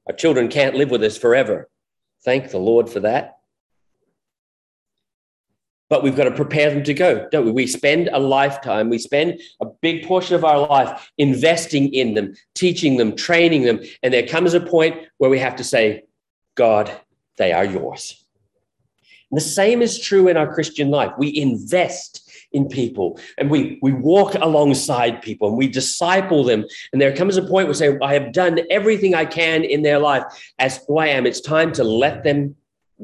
Our 0.06 0.14
children 0.14 0.48
can't 0.48 0.76
live 0.76 0.90
with 0.90 1.02
us 1.02 1.16
forever. 1.16 1.68
Thank 2.24 2.50
the 2.50 2.58
Lord 2.58 2.88
for 2.88 3.00
that 3.00 3.38
but 5.88 6.02
we've 6.02 6.16
got 6.16 6.24
to 6.24 6.30
prepare 6.30 6.70
them 6.70 6.84
to 6.84 6.94
go, 6.94 7.28
don't 7.30 7.46
we? 7.46 7.52
We 7.52 7.66
spend 7.66 8.08
a 8.12 8.18
lifetime, 8.18 8.90
we 8.90 8.98
spend 8.98 9.40
a 9.60 9.66
big 9.66 10.06
portion 10.06 10.36
of 10.36 10.44
our 10.44 10.66
life 10.66 11.10
investing 11.16 11.92
in 11.94 12.14
them, 12.14 12.34
teaching 12.54 12.96
them, 12.96 13.16
training 13.16 13.62
them. 13.62 13.80
And 14.02 14.12
there 14.12 14.26
comes 14.26 14.54
a 14.54 14.60
point 14.60 15.06
where 15.16 15.30
we 15.30 15.38
have 15.38 15.56
to 15.56 15.64
say, 15.64 16.04
God, 16.54 16.92
they 17.38 17.52
are 17.52 17.64
yours. 17.64 18.24
And 19.30 19.36
the 19.36 19.44
same 19.44 19.82
is 19.82 19.98
true 19.98 20.28
in 20.28 20.36
our 20.36 20.52
Christian 20.52 20.90
life. 20.90 21.12
We 21.18 21.36
invest 21.36 22.30
in 22.52 22.66
people 22.66 23.20
and 23.36 23.50
we, 23.50 23.78
we 23.82 23.92
walk 23.92 24.34
alongside 24.34 25.20
people 25.20 25.48
and 25.48 25.58
we 25.58 25.68
disciple 25.68 26.44
them. 26.44 26.64
And 26.92 27.00
there 27.00 27.14
comes 27.14 27.36
a 27.36 27.42
point 27.42 27.52
where 27.52 27.68
we 27.68 27.74
say, 27.74 27.98
I 28.02 28.14
have 28.14 28.32
done 28.32 28.60
everything 28.70 29.14
I 29.14 29.26
can 29.26 29.64
in 29.64 29.82
their 29.82 29.98
life 29.98 30.24
as 30.58 30.82
who 30.86 30.98
I 30.98 31.08
am. 31.08 31.26
It's 31.26 31.40
time 31.40 31.72
to 31.72 31.84
let 31.84 32.24
them 32.24 32.56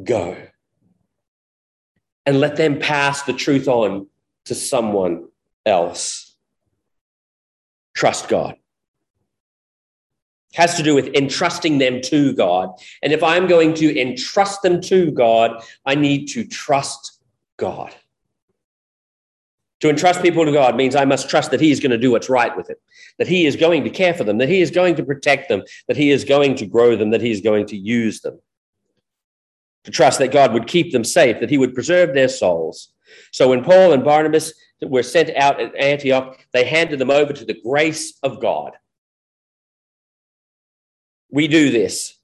go 0.03 0.37
and 2.27 2.41
let 2.41 2.57
them 2.57 2.79
pass 2.79 3.23
the 3.23 3.35
truth 3.35 3.69
on 3.69 4.07
to 4.47 4.55
someone 4.55 5.29
else. 5.67 6.37
Trust 7.95 8.29
God. 8.29 8.57
Has 10.55 10.77
to 10.77 10.83
do 10.83 10.95
with 10.95 11.15
entrusting 11.15 11.79
them 11.79 12.01
to 12.03 12.33
God. 12.35 12.71
And 13.03 13.13
if 13.13 13.23
I'm 13.23 13.47
going 13.47 13.75
to 13.75 14.01
entrust 14.01 14.63
them 14.63 14.81
to 14.83 15.11
God, 15.11 15.63
I 15.85 15.95
need 15.95 16.27
to 16.29 16.45
trust 16.45 17.21
God. 17.57 17.95
To 19.81 19.91
entrust 19.91 20.23
people 20.23 20.45
to 20.47 20.53
God 20.53 20.77
means 20.77 20.97
I 20.97 21.05
must 21.05 21.29
trust 21.29 21.51
that 21.51 21.61
He 21.61 21.71
is 21.71 21.81
going 21.81 21.91
to 21.91 21.99
do 21.99 22.11
what's 22.11 22.31
right 22.31 22.57
with 22.57 22.71
it, 22.71 22.81
that 23.19 23.29
He 23.29 23.45
is 23.45 23.57
going 23.57 23.85
to 23.85 23.91
care 23.91 24.15
for 24.15 24.25
them, 24.25 24.39
that 24.39 24.49
He 24.49 24.63
is 24.63 24.71
going 24.71 24.95
to 24.97 25.05
protect 25.05 25.49
them, 25.49 25.63
that 25.89 25.97
He 25.97 26.11
is 26.11 26.25
going 26.25 26.55
to 26.57 26.67
grow 26.67 26.97
them, 26.97 27.11
that 27.11 27.21
He 27.21 27.31
is 27.31 27.41
going 27.41 27.67
to 27.67 27.77
use 27.77 28.21
them 28.21 28.39
to 29.85 29.91
trust 29.91 30.19
that 30.19 30.33
God 30.33 30.53
would 30.53 30.67
keep 30.67 30.93
them 30.93 31.05
safe, 31.05 31.41
that 31.41 31.51
he 31.51 31.59
would 31.59 31.75
preserve 31.75 32.15
their 32.15 32.29
souls. 32.29 32.93
So 33.33 33.49
when 33.49 33.63
Paul 33.63 33.93
and 33.93 34.03
Barnabas 34.03 34.53
were 34.83 35.03
sent 35.03 35.31
out 35.37 35.61
at 35.61 35.77
Antioch, 35.77 36.39
they 36.53 36.65
handed 36.65 36.99
them 36.99 37.11
over 37.11 37.33
to 37.33 37.45
the 37.45 37.61
grace 37.63 38.19
of 38.23 38.41
God. 38.41 38.73
We 41.35 41.49
do 41.49 41.71
this. 41.71 42.17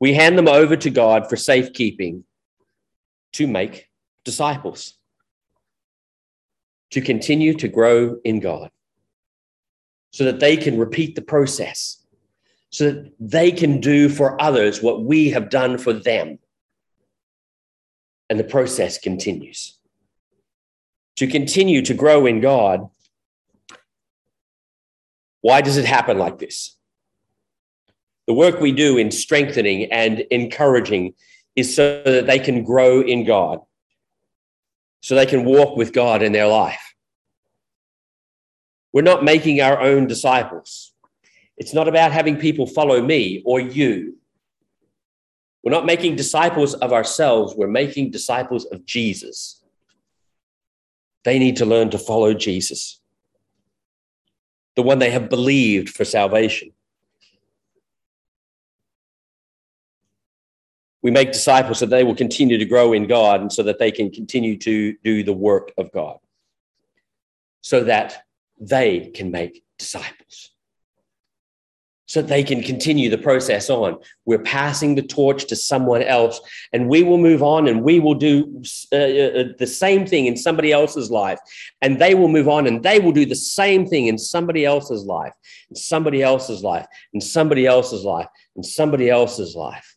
We 0.00 0.14
hand 0.14 0.36
them 0.36 0.48
over 0.48 0.76
to 0.76 0.90
God 0.90 1.28
for 1.28 1.36
safekeeping 1.36 2.24
to 3.34 3.46
make 3.46 3.88
disciples, 4.24 4.94
to 6.90 7.00
continue 7.00 7.54
to 7.54 7.68
grow 7.68 8.16
in 8.24 8.40
God, 8.40 8.70
so 10.10 10.24
that 10.24 10.40
they 10.40 10.56
can 10.56 10.78
repeat 10.78 11.14
the 11.14 11.22
process 11.22 12.04
so 12.74 12.90
that 12.90 13.12
they 13.20 13.52
can 13.52 13.80
do 13.80 14.08
for 14.08 14.40
others 14.42 14.82
what 14.82 15.04
we 15.04 15.30
have 15.30 15.48
done 15.48 15.78
for 15.78 15.92
them. 15.92 16.40
And 18.28 18.36
the 18.36 18.42
process 18.42 18.98
continues. 18.98 19.78
To 21.18 21.28
continue 21.28 21.82
to 21.82 21.94
grow 21.94 22.26
in 22.26 22.40
God, 22.40 22.88
why 25.40 25.60
does 25.60 25.76
it 25.76 25.84
happen 25.84 26.18
like 26.18 26.40
this? 26.40 26.76
The 28.26 28.34
work 28.34 28.60
we 28.60 28.72
do 28.72 28.96
in 28.96 29.10
strengthening 29.10 29.92
and 29.92 30.20
encouraging 30.30 31.14
is 31.56 31.74
so 31.74 32.02
that 32.04 32.26
they 32.26 32.38
can 32.38 32.64
grow 32.64 33.00
in 33.00 33.24
God, 33.24 33.60
so 35.00 35.14
they 35.14 35.26
can 35.26 35.44
walk 35.44 35.76
with 35.76 35.92
God 35.92 36.22
in 36.22 36.32
their 36.32 36.48
life. 36.48 36.94
We're 38.92 39.02
not 39.02 39.24
making 39.24 39.60
our 39.60 39.80
own 39.80 40.06
disciples. 40.06 40.92
It's 41.56 41.74
not 41.74 41.88
about 41.88 42.12
having 42.12 42.36
people 42.36 42.66
follow 42.66 43.00
me 43.02 43.42
or 43.44 43.60
you. 43.60 44.16
We're 45.62 45.72
not 45.72 45.86
making 45.86 46.16
disciples 46.16 46.74
of 46.74 46.92
ourselves, 46.92 47.54
we're 47.56 47.68
making 47.68 48.10
disciples 48.10 48.66
of 48.66 48.84
Jesus. 48.84 49.62
They 51.24 51.38
need 51.38 51.56
to 51.56 51.64
learn 51.64 51.90
to 51.90 51.98
follow 51.98 52.34
Jesus, 52.34 53.00
the 54.76 54.82
one 54.82 54.98
they 54.98 55.10
have 55.10 55.30
believed 55.30 55.88
for 55.88 56.04
salvation. 56.04 56.72
We 61.04 61.12
make 61.12 61.30
disciples 61.30 61.78
so 61.78 61.86
that 61.86 61.94
they 61.94 62.02
will 62.02 62.16
continue 62.16 62.58
to 62.58 62.64
grow 62.64 62.92
in 62.92 63.06
God 63.06 63.40
and 63.40 63.52
so 63.52 63.62
that 63.62 63.78
they 63.78 63.92
can 63.92 64.10
continue 64.10 64.56
to 64.58 64.94
do 65.04 65.22
the 65.22 65.32
work 65.32 65.70
of 65.78 65.92
God, 65.92 66.18
so 67.60 67.84
that 67.84 68.24
they 68.58 69.12
can 69.14 69.30
make 69.30 69.62
disciples 69.78 70.50
so 72.06 72.20
that 72.20 72.28
they 72.28 72.44
can 72.44 72.62
continue 72.62 73.08
the 73.10 73.18
process 73.18 73.70
on. 73.70 73.98
We're 74.24 74.38
passing 74.38 74.94
the 74.94 75.02
torch 75.02 75.46
to 75.46 75.56
someone 75.56 76.02
else, 76.02 76.40
and 76.72 76.88
we 76.88 77.02
will 77.02 77.18
move 77.18 77.42
on 77.42 77.66
and 77.66 77.82
we 77.82 77.98
will 77.98 78.14
do 78.14 78.62
uh, 78.92 78.96
uh, 78.96 79.44
the 79.58 79.66
same 79.66 80.06
thing 80.06 80.26
in 80.26 80.36
somebody 80.36 80.70
else's 80.70 81.10
life. 81.10 81.40
And 81.80 82.00
they 82.00 82.14
will 82.14 82.28
move 82.28 82.48
on 82.48 82.66
and 82.66 82.82
they 82.82 83.00
will 83.00 83.12
do 83.12 83.26
the 83.26 83.34
same 83.34 83.86
thing 83.86 84.06
in 84.06 84.18
somebody 84.18 84.64
else's 84.64 85.04
life, 85.04 85.32
in 85.70 85.76
somebody 85.76 86.22
else's 86.22 86.62
life, 86.62 86.86
in 87.14 87.20
somebody 87.20 87.66
else's 87.66 88.04
life, 88.04 88.28
in 88.54 88.62
somebody 88.62 89.08
else's 89.08 89.56
life. 89.56 89.93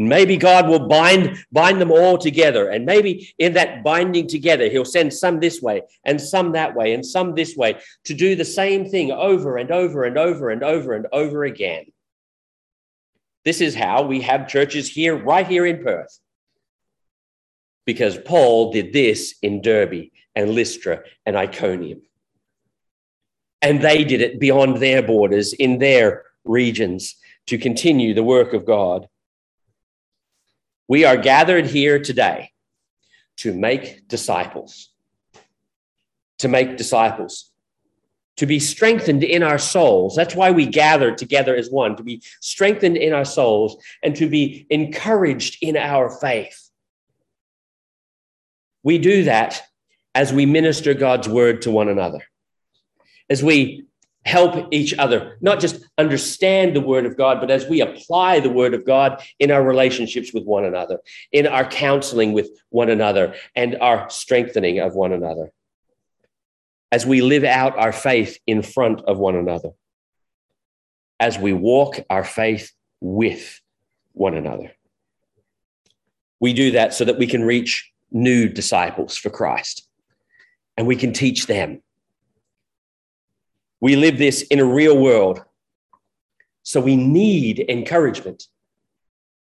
Maybe 0.00 0.36
God 0.36 0.68
will 0.68 0.86
bind, 0.86 1.44
bind 1.50 1.80
them 1.80 1.90
all 1.90 2.18
together. 2.18 2.68
And 2.68 2.86
maybe 2.86 3.34
in 3.38 3.54
that 3.54 3.82
binding 3.82 4.28
together, 4.28 4.68
he'll 4.68 4.84
send 4.84 5.12
some 5.12 5.40
this 5.40 5.60
way 5.60 5.82
and 6.04 6.20
some 6.20 6.52
that 6.52 6.76
way 6.76 6.94
and 6.94 7.04
some 7.04 7.34
this 7.34 7.56
way 7.56 7.80
to 8.04 8.14
do 8.14 8.36
the 8.36 8.44
same 8.44 8.88
thing 8.88 9.10
over 9.10 9.56
and 9.56 9.72
over 9.72 10.04
and 10.04 10.16
over 10.16 10.50
and 10.50 10.62
over 10.62 10.94
and 10.94 11.06
over 11.12 11.44
again. 11.44 11.86
This 13.44 13.60
is 13.60 13.74
how 13.74 14.02
we 14.02 14.20
have 14.20 14.46
churches 14.46 14.88
here, 14.88 15.16
right 15.16 15.46
here 15.46 15.66
in 15.66 15.82
Perth. 15.82 16.20
Because 17.84 18.18
Paul 18.18 18.72
did 18.72 18.92
this 18.92 19.34
in 19.42 19.62
Derbe 19.62 20.10
and 20.36 20.50
Lystra 20.50 21.00
and 21.26 21.36
Iconium. 21.36 22.02
And 23.62 23.80
they 23.80 24.04
did 24.04 24.20
it 24.20 24.38
beyond 24.38 24.76
their 24.76 25.02
borders 25.02 25.54
in 25.54 25.78
their 25.78 26.24
regions 26.44 27.16
to 27.46 27.58
continue 27.58 28.14
the 28.14 28.22
work 28.22 28.52
of 28.52 28.64
God. 28.64 29.08
We 30.88 31.04
are 31.04 31.18
gathered 31.18 31.66
here 31.66 31.98
today 31.98 32.52
to 33.36 33.52
make 33.52 34.08
disciples, 34.08 34.88
to 36.38 36.48
make 36.48 36.78
disciples, 36.78 37.52
to 38.36 38.46
be 38.46 38.58
strengthened 38.58 39.22
in 39.22 39.42
our 39.42 39.58
souls. 39.58 40.16
That's 40.16 40.34
why 40.34 40.50
we 40.50 40.64
gather 40.64 41.14
together 41.14 41.54
as 41.54 41.70
one, 41.70 41.94
to 41.96 42.02
be 42.02 42.22
strengthened 42.40 42.96
in 42.96 43.12
our 43.12 43.26
souls 43.26 43.76
and 44.02 44.16
to 44.16 44.28
be 44.28 44.66
encouraged 44.70 45.58
in 45.60 45.76
our 45.76 46.08
faith. 46.08 46.70
We 48.82 48.96
do 48.98 49.24
that 49.24 49.62
as 50.14 50.32
we 50.32 50.46
minister 50.46 50.94
God's 50.94 51.28
word 51.28 51.62
to 51.62 51.70
one 51.70 51.88
another, 51.88 52.22
as 53.28 53.42
we 53.42 53.84
help 54.24 54.68
each 54.72 54.94
other, 54.98 55.38
not 55.40 55.60
just 55.60 55.84
understand 55.96 56.74
the 56.74 56.80
word 56.80 57.06
of 57.06 57.16
God, 57.16 57.40
but 57.40 57.50
as 57.50 57.66
we 57.66 57.80
apply 57.80 58.40
the 58.40 58.50
word 58.50 58.74
of 58.74 58.84
God 58.84 59.22
in 59.38 59.50
our 59.50 59.62
relationships 59.62 60.34
with 60.34 60.44
one 60.44 60.64
another, 60.64 60.98
in 61.32 61.46
our 61.46 61.64
counseling 61.64 62.32
with 62.32 62.50
one 62.70 62.90
another, 62.90 63.34
and 63.56 63.76
our 63.80 64.10
strengthening 64.10 64.80
of 64.80 64.94
one 64.94 65.12
another, 65.12 65.50
as 66.92 67.06
we 67.06 67.20
live 67.22 67.44
out 67.44 67.78
our 67.78 67.92
faith 67.92 68.38
in 68.46 68.62
front 68.62 69.00
of 69.02 69.18
one 69.18 69.36
another, 69.36 69.70
as 71.20 71.38
we 71.38 71.52
walk 71.52 72.00
our 72.10 72.24
faith 72.24 72.72
with 73.00 73.60
one 74.12 74.34
another. 74.34 74.72
We 76.40 76.52
do 76.52 76.72
that 76.72 76.94
so 76.94 77.04
that 77.04 77.18
we 77.18 77.26
can 77.26 77.44
reach 77.44 77.90
new 78.10 78.48
disciples 78.48 79.16
for 79.16 79.30
Christ. 79.30 79.86
And 80.76 80.86
we 80.86 80.96
can 80.96 81.12
teach 81.12 81.46
them 81.46 81.82
we 83.80 83.96
live 83.96 84.18
this 84.18 84.42
in 84.42 84.58
a 84.58 84.64
real 84.64 84.98
world. 84.98 85.42
So 86.62 86.80
we 86.80 86.96
need 86.96 87.64
encouragement. 87.68 88.46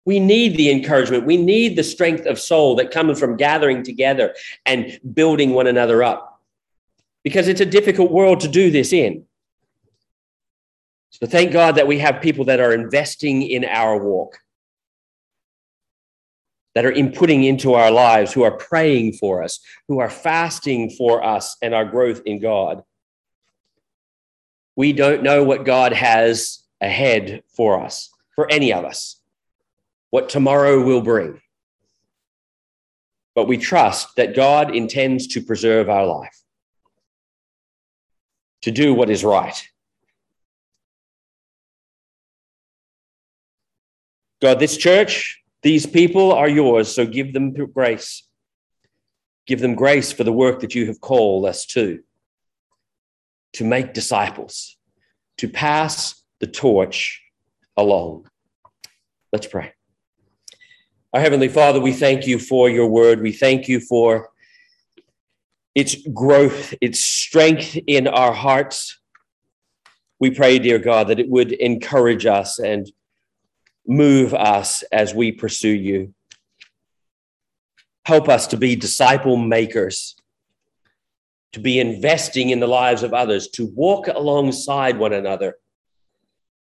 We 0.05 0.19
need 0.19 0.55
the 0.57 0.71
encouragement. 0.71 1.25
We 1.25 1.38
need 1.38 1.75
the 1.75 1.84
strength 1.84 2.25
of 2.25 2.39
soul 2.39 2.75
that 2.75 2.91
comes 2.91 3.19
from 3.19 3.38
gathering 3.38 3.84
together 3.84 4.36
and 4.65 4.99
building 5.13 5.51
one 5.51 5.67
another 5.67 6.03
up 6.03 6.41
because 7.23 7.47
it's 7.47 7.61
a 7.61 7.65
difficult 7.65 8.11
world 8.11 8.39
to 8.41 8.47
do 8.47 8.71
this 8.71 8.93
in. 8.93 9.25
So 11.09 11.27
thank 11.27 11.51
God 11.51 11.75
that 11.75 11.88
we 11.88 11.99
have 11.99 12.21
people 12.21 12.45
that 12.45 12.59
are 12.59 12.73
investing 12.73 13.41
in 13.41 13.65
our 13.65 14.01
walk, 14.01 14.38
that 16.75 16.86
are 16.86 16.91
inputting 16.91 17.45
into 17.45 17.73
our 17.73 17.91
lives, 17.91 18.32
who 18.32 18.43
are 18.43 18.51
praying 18.51 19.13
for 19.13 19.43
us, 19.43 19.59
who 19.88 19.99
are 19.99 20.09
fasting 20.09 20.91
for 20.91 21.23
us 21.23 21.57
and 21.61 21.73
our 21.73 21.86
growth 21.86 22.21
in 22.25 22.39
God 22.39 22.84
we 24.80 24.93
don't 24.93 25.23
know 25.23 25.43
what 25.43 25.65
God 25.65 25.91
has 25.91 26.63
ahead 26.80 27.43
for 27.53 27.84
us, 27.84 28.09
for 28.34 28.49
any 28.49 28.71
of 28.71 28.86
us. 28.86 29.19
what 30.09 30.30
tomorrow 30.30 30.84
will 30.84 31.01
bring. 31.01 31.39
But 33.36 33.47
we 33.47 33.57
trust 33.57 34.15
that 34.15 34.36
God 34.36 34.75
intends 34.75 35.27
to 35.27 35.41
preserve 35.41 35.89
our 35.89 36.05
life, 36.05 36.38
to 38.63 38.71
do 38.71 38.93
what 38.93 39.09
is 39.09 39.23
right. 39.23 39.67
God, 44.41 44.59
this 44.59 44.77
church, 44.77 45.41
these 45.61 45.86
people 45.86 46.32
are 46.32 46.49
yours, 46.49 46.93
so 46.93 47.05
give 47.05 47.34
them 47.34 47.53
grace. 47.53 48.23
Give 49.45 49.59
them 49.59 49.75
grace 49.75 50.11
for 50.11 50.23
the 50.23 50.32
work 50.32 50.61
that 50.61 50.73
you 50.73 50.88
have 50.88 51.01
called 51.01 51.45
us 51.45 51.65
to, 51.67 51.99
to 53.54 53.64
make 53.64 53.93
disciples, 53.93 54.78
to 55.38 55.47
pass 55.47 56.24
the 56.39 56.47
torch 56.47 57.22
along. 57.76 58.28
Let's 59.32 59.47
pray. 59.47 59.74
Our 61.14 61.22
Heavenly 61.22 61.47
Father, 61.47 61.80
we 61.80 61.93
thank 61.93 62.28
you 62.28 62.38
for 62.38 62.70
your 62.70 62.88
word. 62.88 63.22
We 63.22 63.32
thank 63.32 63.68
you 63.68 63.80
for 63.80 64.30
its 65.74 65.95
growth, 66.14 66.74
its 66.82 67.00
strength 67.00 67.78
in 67.88 68.08
our 68.08 68.34
hearts. 68.34 69.00
We 70.20 70.32
pray, 70.32 70.60
dear 70.60 70.78
God, 70.78 71.08
that 71.08 71.20
it 71.20 71.30
would 71.30 71.52
encourage 71.52 72.26
us 72.26 72.60
and 72.60 72.91
move 73.88 74.34
us 74.34 74.84
as 74.91 75.14
we 75.16 75.32
pursue 75.32 75.70
you. 75.70 76.14
Help 78.06 78.30
us 78.30 78.47
to 78.47 78.58
be 78.58 78.76
disciple 78.76 79.38
makers, 79.38 80.16
to 81.54 81.60
be 81.60 81.80
investing 81.80 82.50
in 82.50 82.60
the 82.60 82.68
lives 82.68 83.04
of 83.04 83.14
others, 83.14 83.47
to 83.50 83.66
walk 83.76 84.08
alongside 84.08 84.97
one 84.97 85.14
another 85.14 85.58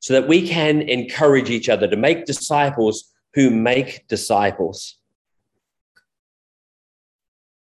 so 0.01 0.14
that 0.14 0.28
we 0.28 0.47
can 0.47 0.82
encourage 0.82 1.51
each 1.51 1.68
other 1.68 1.89
to 1.89 1.97
make 1.97 2.24
disciples 2.24 3.12
who 3.34 3.51
make 3.51 4.07
disciples. 4.09 4.97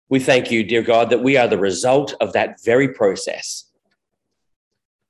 We 0.09 0.20
thank 0.20 0.51
you, 0.51 0.62
dear 0.62 0.83
God, 0.83 1.11
that 1.11 1.22
we 1.22 1.37
are 1.37 1.49
the 1.49 1.59
result 1.59 2.14
of 2.20 2.33
that 2.35 2.62
very 2.64 2.89
process. 2.89 3.64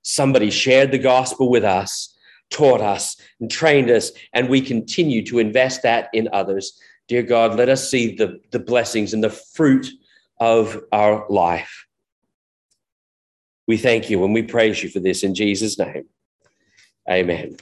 Somebody 0.03 0.51
shared 0.51 0.93
the 0.93 0.99
gospel 0.99 1.51
with 1.51 1.65
us, 1.65 2.17
taught 2.51 2.81
us, 2.81 3.17
and 3.41 3.51
trained 3.51 3.91
us, 3.91 4.13
and 4.33 4.49
we 4.49 4.61
continue 4.61 5.25
to 5.27 5.39
invest 5.39 5.83
that 5.83 6.09
in 6.15 6.29
others. 6.33 6.81
Dear 7.09 7.23
God, 7.23 7.57
let 7.57 7.69
us 7.69 7.91
see 7.91 8.15
the, 8.15 8.41
the 8.53 8.59
blessings 8.59 9.13
and 9.13 9.23
the 9.23 9.31
fruit 9.31 9.87
of 10.41 10.83
our 10.93 11.27
life. 11.29 11.86
We 13.67 13.77
thank 13.77 14.11
you 14.11 14.25
and 14.25 14.33
we 14.33 14.43
praise 14.43 14.83
you 14.83 14.89
for 14.89 15.01
this 15.01 15.23
in 15.23 15.35
Jesus' 15.35 15.79
name. 15.79 16.07
Amen. 17.09 17.57